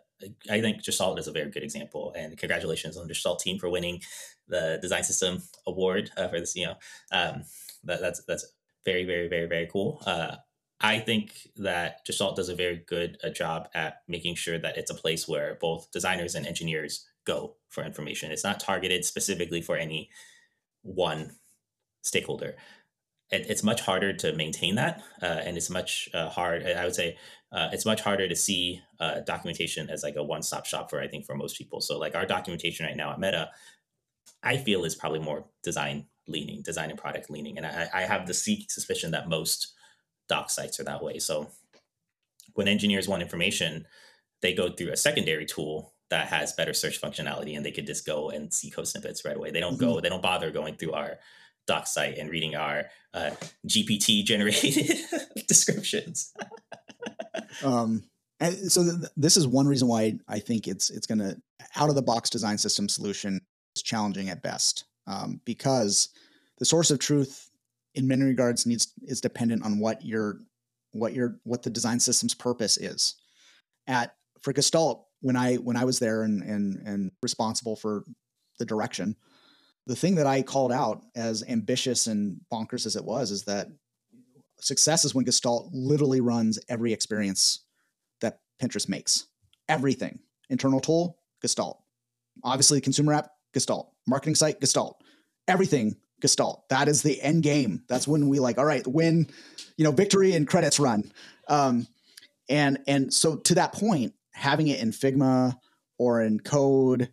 I 0.52 0.62
think 0.62 0.84
Gestalt 0.84 1.18
is 1.18 1.28
a 1.28 1.32
very 1.32 1.50
good 1.50 1.64
example, 1.64 2.14
and 2.16 2.38
congratulations 2.38 2.96
on 2.96 3.04
the 3.04 3.14
Gestalt 3.14 3.40
team 3.40 3.58
for 3.58 3.70
winning 3.70 4.02
the 4.48 4.78
design 4.82 5.04
system 5.04 5.42
award 5.66 6.12
uh, 6.16 6.28
for 6.28 6.40
this. 6.40 6.56
You 6.56 6.68
know, 6.68 6.76
um, 7.12 7.44
that, 7.84 8.02
that's 8.02 8.24
that's 8.26 8.46
very 8.86 9.04
very 9.04 9.28
very 9.28 9.48
very 9.48 9.68
cool. 9.72 10.02
Uh, 10.06 10.36
I 10.80 11.00
think 11.00 11.48
that 11.58 12.06
Gestalt 12.06 12.36
does 12.36 12.50
a 12.50 12.56
very 12.56 12.84
good 12.88 13.18
uh, 13.24 13.30
job 13.30 13.70
at 13.74 14.02
making 14.08 14.36
sure 14.36 14.58
that 14.58 14.78
it's 14.78 14.90
a 14.90 14.96
place 14.96 15.28
where 15.28 15.58
both 15.62 15.92
designers 15.92 16.34
and 16.34 16.46
engineers 16.46 17.06
go 17.26 17.56
for 17.70 17.84
information. 17.84 18.32
It's 18.32 18.44
not 18.44 18.60
targeted 18.60 19.06
specifically 19.06 19.62
for 19.62 19.78
any 19.78 20.10
one 20.82 21.32
stakeholder. 22.02 22.56
It, 23.30 23.46
it's 23.50 23.64
much 23.64 23.82
harder 23.82 24.14
to 24.14 24.34
maintain 24.34 24.76
that, 24.76 25.02
uh, 25.22 25.26
and 25.26 25.58
it's 25.58 25.70
much 25.70 26.10
uh, 26.14 26.30
hard. 26.30 26.66
I 26.66 26.84
would 26.84 26.96
say 26.96 27.18
uh, 27.52 27.70
it's 27.72 27.86
much 27.86 28.02
harder 28.02 28.28
to 28.28 28.36
see 28.36 28.82
uh, 29.00 29.22
documentation 29.22 29.90
as 29.90 30.04
like 30.04 30.16
a 30.16 30.24
one-stop 30.24 30.66
shop 30.66 30.90
for 30.90 31.02
I 31.02 31.08
think 31.08 31.26
for 31.26 31.36
most 31.36 31.58
people. 31.58 31.82
So 31.82 31.98
like 31.98 32.16
our 32.16 32.26
documentation 32.26 32.86
right 32.86 32.98
now 32.98 33.12
at 33.12 33.20
Meta, 33.20 33.50
I 34.44 34.58
feel 34.58 34.84
is 34.84 34.96
probably 34.96 35.20
more 35.20 35.46
design 35.64 36.08
leaning, 36.28 36.62
design 36.62 36.90
and 36.90 37.00
product 37.00 37.30
leaning, 37.30 37.58
and 37.58 37.66
I, 37.66 37.90
I 37.94 38.02
have 38.02 38.28
the 38.28 38.34
suspicion 38.34 39.12
that 39.12 39.30
most 39.30 39.74
doc 40.28 40.50
sites 40.50 40.80
are 40.80 40.86
that 40.86 41.04
way. 41.04 41.20
So 41.20 41.50
when 42.54 42.68
engineers 42.68 43.08
want 43.08 43.22
information, 43.22 43.86
they 44.42 44.54
go 44.54 44.70
through 44.72 44.92
a 44.92 44.98
secondary 44.98 45.46
tool 45.46 45.91
that 46.12 46.28
has 46.28 46.54
better 46.54 46.74
search 46.74 47.02
functionality 47.02 47.56
and 47.56 47.66
they 47.66 47.72
could 47.72 47.88
just 47.88 48.06
go 48.06 48.30
and 48.30 48.54
see 48.54 48.70
code 48.70 48.88
snippets 48.88 49.26
right 49.26 49.36
away. 49.36 49.50
They 49.50 49.60
don't 49.60 49.78
mm-hmm. 49.78 49.94
go, 49.94 50.00
they 50.00 50.10
don't 50.10 50.22
bother 50.22 50.52
going 50.52 50.76
through 50.76 50.92
our 50.92 51.18
doc 51.66 51.88
site 51.88 52.18
and 52.18 52.30
reading 52.30 52.56
our 52.56 52.86
uh, 53.14 53.32
GPT 53.68 54.24
generated 54.24 54.98
descriptions. 55.48 56.34
um, 57.64 58.04
and 58.40 58.72
so 58.72 58.84
th- 58.84 59.12
this 59.16 59.38
is 59.38 59.48
one 59.48 59.68
reason 59.68 59.88
why 59.88 60.20
I 60.28 60.40
think 60.40 60.68
it's 60.68 60.90
it's 60.90 61.08
going 61.08 61.20
to 61.20 61.42
out 61.76 61.90
of 61.90 61.96
the 61.96 62.02
box 62.02 62.30
design 62.30 62.58
system 62.58 62.90
solution 62.90 63.40
is 63.76 63.82
challenging 63.82 64.30
at 64.30 64.44
best 64.44 64.86
um, 65.08 65.40
because 65.46 66.10
the 66.58 66.66
source 66.66 66.92
of 66.92 67.00
truth 67.00 67.50
in 67.96 68.08
many 68.08 68.24
regards 68.24 68.66
needs 68.66 68.94
is 69.04 69.22
dependent 69.22 69.64
on 69.64 69.80
what 69.80 70.04
your 70.04 70.40
what 70.92 71.14
your 71.14 71.40
what 71.44 71.64
the 71.64 71.70
design 71.70 72.00
system's 72.00 72.34
purpose 72.34 72.78
is. 72.78 73.16
At 73.88 74.16
for 74.42 74.54
Gestalt, 74.54 75.06
when 75.22 75.36
I 75.36 75.56
when 75.56 75.78
I 75.78 75.86
was 75.86 76.00
there 76.00 76.24
and 76.24 76.44
and 76.44 76.86
and 76.86 77.12
responsible 77.24 77.76
for 77.76 78.04
the 78.60 78.66
direction, 78.66 79.16
the 79.88 79.96
thing 79.96 80.16
that 80.16 80.28
I 80.28 80.42
called 80.42 80.72
out 80.72 81.04
as 81.16 81.44
ambitious 81.48 82.08
and 82.08 82.42
bonkers 82.52 82.86
as 82.86 82.96
it 82.96 83.06
was 83.06 83.32
is 83.32 83.44
that 83.44 83.68
success 84.60 85.06
is 85.06 85.16
when 85.16 85.26
Gestalt 85.26 85.70
literally 85.74 86.22
runs 86.22 86.60
every 86.70 86.94
experience 86.94 87.66
that 88.22 88.40
Pinterest 88.62 88.88
makes. 88.88 89.28
Everything. 89.68 90.20
Internal 90.50 90.80
tool, 90.80 91.18
Gestalt. 91.42 91.82
Obviously, 92.44 92.82
consumer 92.82 93.14
app, 93.14 93.32
Gestalt. 93.54 93.92
Marketing 94.08 94.36
site, 94.36 94.60
Gestalt. 94.60 95.02
Everything, 95.48 95.96
Gestalt. 96.22 96.70
That 96.70 96.88
is 96.88 97.02
the 97.02 97.22
end 97.22 97.44
game. 97.44 97.84
That's 97.90 98.08
when 98.08 98.30
we 98.30 98.40
like, 98.40 98.58
all 98.58 98.66
right, 98.66 98.86
win, 98.86 99.28
you 99.78 99.84
know, 99.84 99.92
victory 99.92 100.34
and 100.34 100.48
credits 100.48 100.80
run. 100.80 101.12
Um, 101.48 101.88
and 102.50 102.80
and 102.88 103.14
so 103.14 103.38
to 103.38 103.56
that 103.56 103.74
point, 103.74 104.14
having 104.32 104.68
it 104.68 104.82
in 104.82 104.92
Figma 104.92 105.56
or 105.98 106.22
in 106.22 106.40
code 106.40 107.10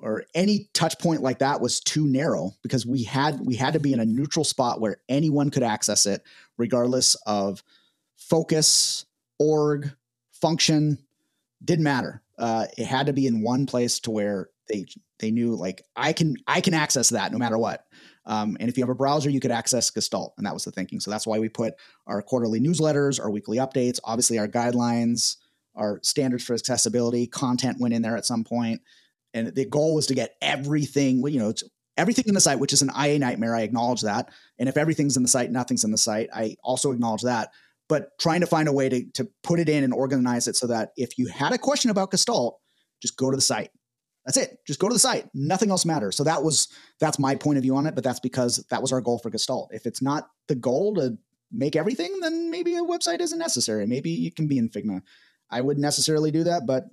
or 0.00 0.24
any 0.34 0.68
touch 0.74 0.98
point 0.98 1.22
like 1.22 1.40
that 1.40 1.60
was 1.60 1.80
too 1.80 2.06
narrow 2.06 2.52
because 2.62 2.86
we 2.86 3.02
had 3.02 3.40
we 3.40 3.56
had 3.56 3.72
to 3.72 3.80
be 3.80 3.92
in 3.92 4.00
a 4.00 4.06
neutral 4.06 4.44
spot 4.44 4.80
where 4.80 4.98
anyone 5.08 5.50
could 5.50 5.62
access 5.62 6.06
it 6.06 6.22
regardless 6.56 7.16
of 7.26 7.62
focus, 8.16 9.06
org, 9.38 9.90
function, 10.32 10.98
didn't 11.64 11.84
matter. 11.84 12.22
Uh, 12.38 12.66
it 12.76 12.84
had 12.86 13.06
to 13.06 13.12
be 13.12 13.26
in 13.26 13.42
one 13.42 13.66
place 13.66 13.98
to 14.00 14.10
where 14.10 14.48
they 14.68 14.86
they 15.18 15.30
knew 15.30 15.54
like 15.54 15.82
I 15.96 16.12
can 16.12 16.36
I 16.46 16.60
can 16.60 16.74
access 16.74 17.08
that 17.10 17.32
no 17.32 17.38
matter 17.38 17.58
what. 17.58 17.84
Um, 18.26 18.58
and 18.60 18.68
if 18.68 18.76
you 18.76 18.82
have 18.82 18.90
a 18.90 18.94
browser, 18.94 19.30
you 19.30 19.40
could 19.40 19.50
access 19.50 19.90
Gestalt, 19.90 20.34
and 20.36 20.46
that 20.46 20.52
was 20.52 20.64
the 20.64 20.70
thinking. 20.70 21.00
So 21.00 21.10
that's 21.10 21.26
why 21.26 21.38
we 21.38 21.48
put 21.48 21.74
our 22.06 22.20
quarterly 22.20 22.60
newsletters, 22.60 23.18
our 23.18 23.30
weekly 23.30 23.56
updates, 23.56 23.98
obviously 24.04 24.38
our 24.38 24.46
guidelines, 24.46 25.36
our 25.78 26.00
standards 26.02 26.44
for 26.44 26.54
accessibility, 26.54 27.26
content 27.26 27.78
went 27.80 27.94
in 27.94 28.02
there 28.02 28.16
at 28.16 28.26
some 28.26 28.44
point, 28.44 28.80
and 29.34 29.54
the 29.54 29.64
goal 29.64 29.94
was 29.94 30.06
to 30.08 30.14
get 30.14 30.36
everything. 30.42 31.26
You 31.26 31.38
know, 31.38 31.54
everything 31.96 32.24
in 32.28 32.34
the 32.34 32.40
site, 32.40 32.58
which 32.58 32.72
is 32.72 32.82
an 32.82 32.90
IA 32.98 33.18
nightmare. 33.18 33.54
I 33.54 33.62
acknowledge 33.62 34.02
that, 34.02 34.30
and 34.58 34.68
if 34.68 34.76
everything's 34.76 35.16
in 35.16 35.22
the 35.22 35.28
site, 35.28 35.50
nothing's 35.50 35.84
in 35.84 35.90
the 35.90 35.98
site. 35.98 36.28
I 36.34 36.56
also 36.62 36.92
acknowledge 36.92 37.22
that. 37.22 37.50
But 37.88 38.18
trying 38.18 38.40
to 38.40 38.46
find 38.46 38.68
a 38.68 38.72
way 38.72 38.90
to, 38.90 39.04
to 39.14 39.28
put 39.42 39.58
it 39.58 39.68
in 39.70 39.82
and 39.82 39.94
organize 39.94 40.46
it 40.46 40.56
so 40.56 40.66
that 40.66 40.90
if 40.96 41.16
you 41.16 41.26
had 41.28 41.54
a 41.54 41.58
question 41.58 41.90
about 41.90 42.10
Gestalt, 42.10 42.60
just 43.00 43.16
go 43.16 43.30
to 43.30 43.36
the 43.36 43.40
site 43.40 43.70
that's 44.28 44.36
it. 44.36 44.58
Just 44.66 44.78
go 44.78 44.88
to 44.88 44.92
the 44.92 44.98
site. 44.98 45.24
Nothing 45.32 45.70
else 45.70 45.86
matters. 45.86 46.14
So 46.14 46.22
that 46.24 46.42
was 46.42 46.68
that's 47.00 47.18
my 47.18 47.34
point 47.34 47.56
of 47.56 47.62
view 47.62 47.74
on 47.76 47.86
it, 47.86 47.94
but 47.94 48.04
that's 48.04 48.20
because 48.20 48.62
that 48.68 48.82
was 48.82 48.92
our 48.92 49.00
goal 49.00 49.18
for 49.18 49.30
Gestalt. 49.30 49.70
If 49.72 49.86
it's 49.86 50.02
not 50.02 50.28
the 50.48 50.54
goal 50.54 50.96
to 50.96 51.16
make 51.50 51.76
everything, 51.76 52.20
then 52.20 52.50
maybe 52.50 52.76
a 52.76 52.82
website 52.82 53.22
isn't 53.22 53.38
necessary. 53.38 53.86
Maybe 53.86 54.26
it 54.26 54.36
can 54.36 54.46
be 54.46 54.58
in 54.58 54.68
Figma. 54.68 55.00
I 55.50 55.60
wouldn't 55.60 55.82
necessarily 55.82 56.30
do 56.30 56.44
that, 56.44 56.66
but 56.66 56.84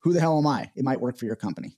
who 0.00 0.12
the 0.12 0.20
hell 0.20 0.38
am 0.38 0.46
I? 0.46 0.70
It 0.74 0.84
might 0.84 1.00
work 1.00 1.16
for 1.16 1.26
your 1.26 1.36
company. 1.36 1.76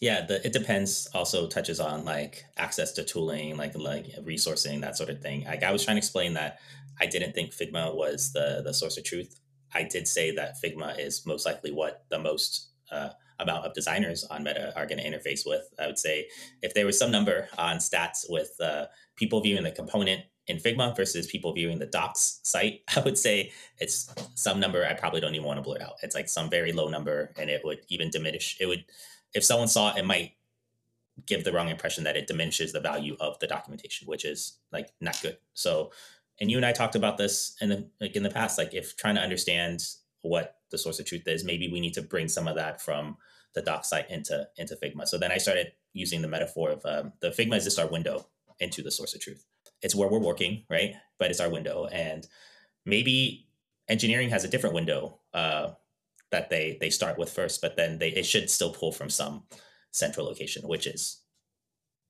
Yeah, 0.00 0.26
the, 0.26 0.44
it 0.44 0.52
depends. 0.52 1.08
Also 1.14 1.46
touches 1.46 1.80
on 1.80 2.04
like 2.04 2.44
access 2.56 2.92
to 2.92 3.04
tooling, 3.04 3.56
like 3.56 3.76
like 3.76 4.06
resourcing, 4.22 4.80
that 4.80 4.96
sort 4.96 5.08
of 5.08 5.22
thing. 5.22 5.44
Like 5.44 5.62
I 5.62 5.72
was 5.72 5.84
trying 5.84 5.96
to 5.96 5.98
explain 5.98 6.34
that 6.34 6.58
I 7.00 7.06
didn't 7.06 7.34
think 7.34 7.52
Figma 7.52 7.94
was 7.94 8.32
the 8.32 8.62
the 8.64 8.74
source 8.74 8.98
of 8.98 9.04
truth. 9.04 9.40
I 9.72 9.84
did 9.84 10.06
say 10.06 10.34
that 10.34 10.56
Figma 10.62 10.98
is 10.98 11.24
most 11.26 11.46
likely 11.46 11.72
what 11.72 12.04
the 12.10 12.18
most 12.18 12.68
uh, 12.90 13.10
amount 13.40 13.64
of 13.64 13.74
designers 13.74 14.24
on 14.24 14.44
Meta 14.44 14.72
are 14.76 14.86
going 14.86 14.98
to 14.98 15.08
interface 15.08 15.46
with. 15.46 15.62
I 15.78 15.86
would 15.86 15.98
say 15.98 16.28
if 16.62 16.74
there 16.74 16.86
was 16.86 16.98
some 16.98 17.10
number 17.10 17.48
on 17.58 17.78
stats 17.78 18.26
with 18.28 18.50
uh, 18.60 18.86
people 19.16 19.40
viewing 19.40 19.64
the 19.64 19.72
component 19.72 20.22
in 20.46 20.58
Figma 20.58 20.94
versus 20.96 21.26
people 21.26 21.52
viewing 21.52 21.78
the 21.78 21.86
docs 21.86 22.40
site, 22.42 22.82
I 22.96 23.00
would 23.00 23.18
say 23.18 23.52
it's 23.78 24.12
some 24.34 24.60
number 24.60 24.84
I 24.84 24.94
probably 24.94 25.20
don't 25.20 25.34
even 25.34 25.46
want 25.46 25.58
to 25.58 25.62
blur 25.62 25.82
out. 25.82 25.94
It's 26.02 26.14
like 26.14 26.28
some 26.28 26.50
very 26.50 26.72
low 26.72 26.88
number 26.88 27.32
and 27.38 27.50
it 27.50 27.62
would 27.64 27.80
even 27.88 28.10
diminish. 28.10 28.56
It 28.60 28.66
would, 28.66 28.84
if 29.34 29.44
someone 29.44 29.68
saw 29.68 29.94
it, 29.94 29.98
it 29.98 30.04
might 30.04 30.32
give 31.26 31.44
the 31.44 31.52
wrong 31.52 31.68
impression 31.68 32.04
that 32.04 32.16
it 32.16 32.26
diminishes 32.26 32.72
the 32.72 32.80
value 32.80 33.16
of 33.20 33.38
the 33.38 33.46
documentation, 33.46 34.06
which 34.06 34.24
is 34.24 34.58
like 34.72 34.90
not 35.00 35.20
good. 35.22 35.38
So, 35.54 35.92
and 36.40 36.50
you 36.50 36.56
and 36.56 36.66
I 36.66 36.72
talked 36.72 36.96
about 36.96 37.16
this 37.16 37.56
in 37.60 37.68
the 37.68 37.88
like 38.00 38.16
in 38.16 38.24
the 38.24 38.30
past, 38.30 38.58
like 38.58 38.74
if 38.74 38.96
trying 38.96 39.14
to 39.14 39.20
understand 39.20 39.84
what 40.22 40.56
the 40.70 40.78
source 40.78 40.98
of 40.98 41.06
truth 41.06 41.28
is, 41.28 41.44
maybe 41.44 41.68
we 41.68 41.80
need 41.80 41.94
to 41.94 42.02
bring 42.02 42.28
some 42.28 42.48
of 42.48 42.56
that 42.56 42.80
from 42.80 43.16
the 43.54 43.62
doc 43.62 43.84
site 43.84 44.10
into 44.10 44.48
into 44.56 44.74
Figma. 44.74 45.06
So 45.06 45.16
then 45.16 45.30
I 45.30 45.38
started 45.38 45.72
using 45.92 46.22
the 46.22 46.28
metaphor 46.28 46.70
of 46.70 46.84
um, 46.84 47.12
the 47.20 47.28
Figma 47.28 47.56
is 47.56 47.64
just 47.64 47.78
our 47.78 47.86
window 47.86 48.26
into 48.60 48.82
the 48.82 48.90
source 48.90 49.14
of 49.14 49.20
truth. 49.20 49.44
It's 49.82 49.94
where 49.94 50.08
we're 50.08 50.18
working, 50.18 50.64
right? 50.70 50.94
But 51.18 51.30
it's 51.30 51.40
our 51.40 51.50
window, 51.50 51.86
and 51.86 52.26
maybe 52.86 53.48
engineering 53.88 54.30
has 54.30 54.44
a 54.44 54.48
different 54.48 54.74
window 54.74 55.18
uh, 55.32 55.70
that 56.30 56.50
they 56.50 56.78
they 56.80 56.90
start 56.90 57.18
with 57.18 57.30
first, 57.30 57.60
but 57.60 57.76
then 57.76 57.98
they 57.98 58.08
it 58.08 58.26
should 58.26 58.50
still 58.50 58.72
pull 58.72 58.92
from 58.92 59.10
some 59.10 59.44
central 59.90 60.26
location, 60.26 60.66
which 60.66 60.86
is 60.86 61.20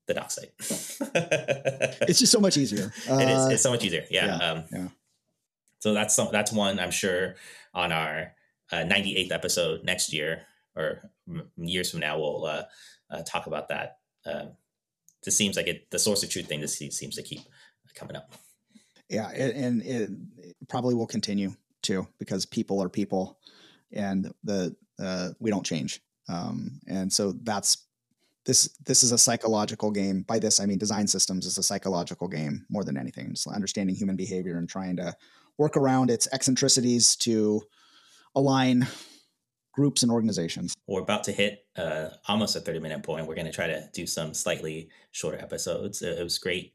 the 0.06 0.14
doc 0.14 0.30
site. 0.30 0.52
it's 0.60 2.18
just 2.18 2.32
so 2.32 2.40
much 2.40 2.56
easier. 2.56 2.92
Uh, 3.08 3.18
it 3.18 3.28
is. 3.28 3.46
It's 3.46 3.62
so 3.62 3.70
much 3.70 3.84
easier. 3.84 4.04
Yeah. 4.10 4.26
Yeah. 4.26 4.50
Um, 4.50 4.64
yeah. 4.70 4.88
So 5.78 5.92
that's 5.92 6.14
some, 6.14 6.28
that's 6.32 6.52
one 6.52 6.78
I'm 6.78 6.90
sure 6.90 7.36
on 7.74 7.92
our 7.92 8.32
uh, 8.72 8.84
98th 8.84 9.32
episode 9.32 9.84
next 9.84 10.12
year 10.12 10.42
or 10.74 11.10
years 11.56 11.90
from 11.90 12.00
now 12.00 12.18
we'll 12.18 12.46
uh, 12.46 12.62
uh, 13.10 13.22
talk 13.22 13.46
about 13.46 13.68
that. 13.68 13.98
Um, 14.26 14.52
this 15.24 15.36
seems 15.36 15.56
like 15.56 15.66
it, 15.66 15.90
the 15.90 15.98
source 15.98 16.22
of 16.22 16.30
truth 16.30 16.46
thing. 16.46 16.60
This 16.60 16.76
seems 16.76 17.16
to 17.16 17.22
keep 17.22 17.40
coming 17.94 18.16
up. 18.16 18.32
Yeah, 19.08 19.28
and 19.28 19.82
it, 19.82 20.10
probably 20.68 20.94
will 20.94 21.06
continue 21.06 21.54
too 21.82 22.06
because 22.18 22.46
people 22.46 22.82
are 22.82 22.88
people, 22.88 23.38
and 23.92 24.32
the 24.42 24.74
uh, 24.98 25.30
we 25.38 25.50
don't 25.50 25.66
change. 25.66 26.00
Um, 26.28 26.80
and 26.88 27.12
so 27.12 27.32
that's 27.32 27.86
this 28.46 28.76
this 28.84 29.02
is 29.02 29.12
a 29.12 29.18
psychological 29.18 29.90
game 29.90 30.22
by 30.22 30.38
this 30.38 30.60
i 30.60 30.66
mean 30.66 30.78
design 30.78 31.06
systems 31.06 31.46
is 31.46 31.58
a 31.58 31.62
psychological 31.62 32.28
game 32.28 32.64
more 32.68 32.84
than 32.84 32.96
anything 32.96 33.30
just 33.30 33.46
understanding 33.46 33.94
human 33.94 34.16
behavior 34.16 34.58
and 34.58 34.68
trying 34.68 34.96
to 34.96 35.14
work 35.56 35.76
around 35.76 36.10
its 36.10 36.28
eccentricities 36.32 37.16
to 37.16 37.62
align 38.34 38.86
groups 39.74 40.02
and 40.02 40.12
organizations. 40.12 40.74
We're 40.86 41.02
about 41.02 41.24
to 41.24 41.32
hit 41.32 41.66
uh, 41.76 42.10
almost 42.28 42.56
a 42.56 42.60
30 42.60 42.80
minute 42.80 43.02
point. 43.02 43.26
We're 43.26 43.34
going 43.34 43.46
to 43.46 43.52
try 43.52 43.66
to 43.66 43.88
do 43.92 44.06
some 44.06 44.34
slightly 44.34 44.88
shorter 45.12 45.38
episodes. 45.38 46.02
It 46.02 46.22
was 46.22 46.38
great 46.38 46.74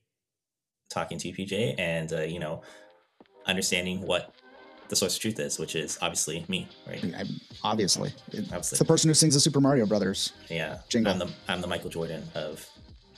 talking 0.89 1.17
to 1.19 1.27
you, 1.27 1.33
PJ, 1.33 1.75
and, 1.79 2.12
uh, 2.12 2.21
you 2.21 2.39
know, 2.39 2.62
understanding 3.45 4.01
what 4.01 4.33
the 4.89 4.95
source 4.95 5.15
of 5.15 5.21
truth 5.21 5.39
is, 5.39 5.59
which 5.59 5.75
is 5.75 5.99
obviously 6.01 6.45
me, 6.47 6.67
right? 6.88 7.03
I, 7.15 7.23
obviously. 7.63 8.12
obviously. 8.27 8.57
It's 8.57 8.79
the 8.79 8.85
person 8.85 9.09
who 9.09 9.13
sings 9.13 9.35
the 9.35 9.39
Super 9.39 9.62
Mario 9.62 9.85
Brothers. 9.85 10.33
Yeah. 10.49 10.79
Jingle. 10.89 11.13
I'm 11.13 11.19
the, 11.19 11.29
I'm 11.47 11.62
the 11.62 11.67
Michael 11.67 11.91
Jordan 11.91 12.23
of 12.33 12.67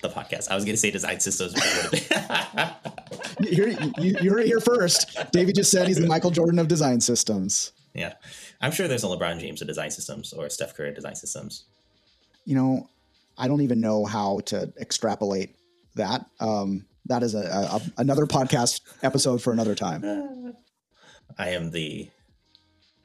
the 0.02 0.10
podcast. 0.10 0.50
I 0.50 0.56
was 0.56 0.65
going 0.65 0.74
to 0.74 0.80
say 0.80 0.91
design 0.91 1.20
systems. 1.20 1.54
you, 3.39 3.78
you, 3.98 4.17
you 4.22 4.30
heard 4.32 4.41
it 4.41 4.48
here 4.48 4.60
first. 4.60 5.17
David 5.32 5.56
just 5.56 5.72
said 5.72 5.88
he's 5.88 6.00
the 6.00 6.08
Michael 6.08 6.32
Jordan 6.32 6.60
of 6.60 6.67
design 6.67 7.00
systems. 7.00 7.72
Yeah. 7.94 8.14
I'm 8.62 8.72
sure 8.72 8.88
there's 8.88 9.04
a 9.04 9.08
LeBron 9.08 9.40
James 9.40 9.62
of 9.62 9.68
design 9.68 9.92
systems 9.92 10.34
or 10.34 10.50
Steph 10.50 10.76
Curry 10.76 10.90
of 10.90 10.96
design 10.96 11.16
systems. 11.16 11.66
You 12.46 12.56
know, 12.56 12.90
I 13.38 13.48
don't 13.48 13.62
even 13.62 13.82
know 13.82 14.06
how 14.06 14.40
to 14.46 14.72
extrapolate 14.80 15.56
that. 15.96 16.26
Um, 16.40 16.86
that 17.06 17.24
is 17.24 17.36
a, 17.36 17.40
a, 17.40 17.82
another 17.98 18.26
podcast 18.26 18.82
episode 19.04 19.42
for 19.42 19.52
another 19.52 19.76
time. 19.76 20.56
I 21.38 21.50
am 21.50 21.72
the 21.72 22.10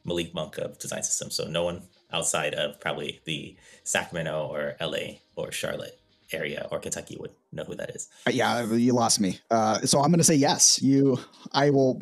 Malik 0.05 0.35
Monk 0.35 0.59
of 0.59 0.79
design 0.79 1.03
systems, 1.03 1.35
so 1.35 1.47
no 1.47 1.65
one 1.65 1.83
outside 2.13 2.55
of 2.55 2.81
probably 2.81 3.21
the 3.25 3.57
Sacramento 3.85 4.47
or 4.47 4.77
LA 4.81 5.19
or 5.35 5.51
Charlotte 5.51 5.99
area 6.33 6.67
or 6.71 6.79
Kentucky 6.79 7.17
would 7.19 7.31
know 7.53 7.65
who 7.65 7.75
that 7.77 7.91
is. 7.91 8.09
Uh, 8.27 8.31
yeah, 8.31 8.65
you 8.73 8.93
lost 8.93 9.21
me. 9.21 9.39
Uh, 9.51 9.81
so 9.81 10.01
I'm 10.01 10.09
going 10.11 10.19
to 10.19 10.25
say 10.25 10.35
yes. 10.35 10.81
You, 10.83 11.19
I 11.53 11.71
will, 11.71 12.01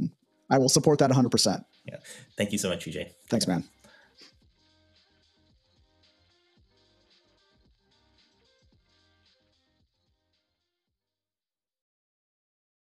I 0.50 0.58
will 0.58 0.68
support 0.68 0.98
that 0.98 1.10
100. 1.10 1.30
percent 1.30 1.64
Yeah. 1.84 1.96
Thank 2.36 2.52
you 2.52 2.58
so 2.58 2.68
much, 2.68 2.84
PJ. 2.84 3.10
Thanks, 3.28 3.46
man. 3.46 3.64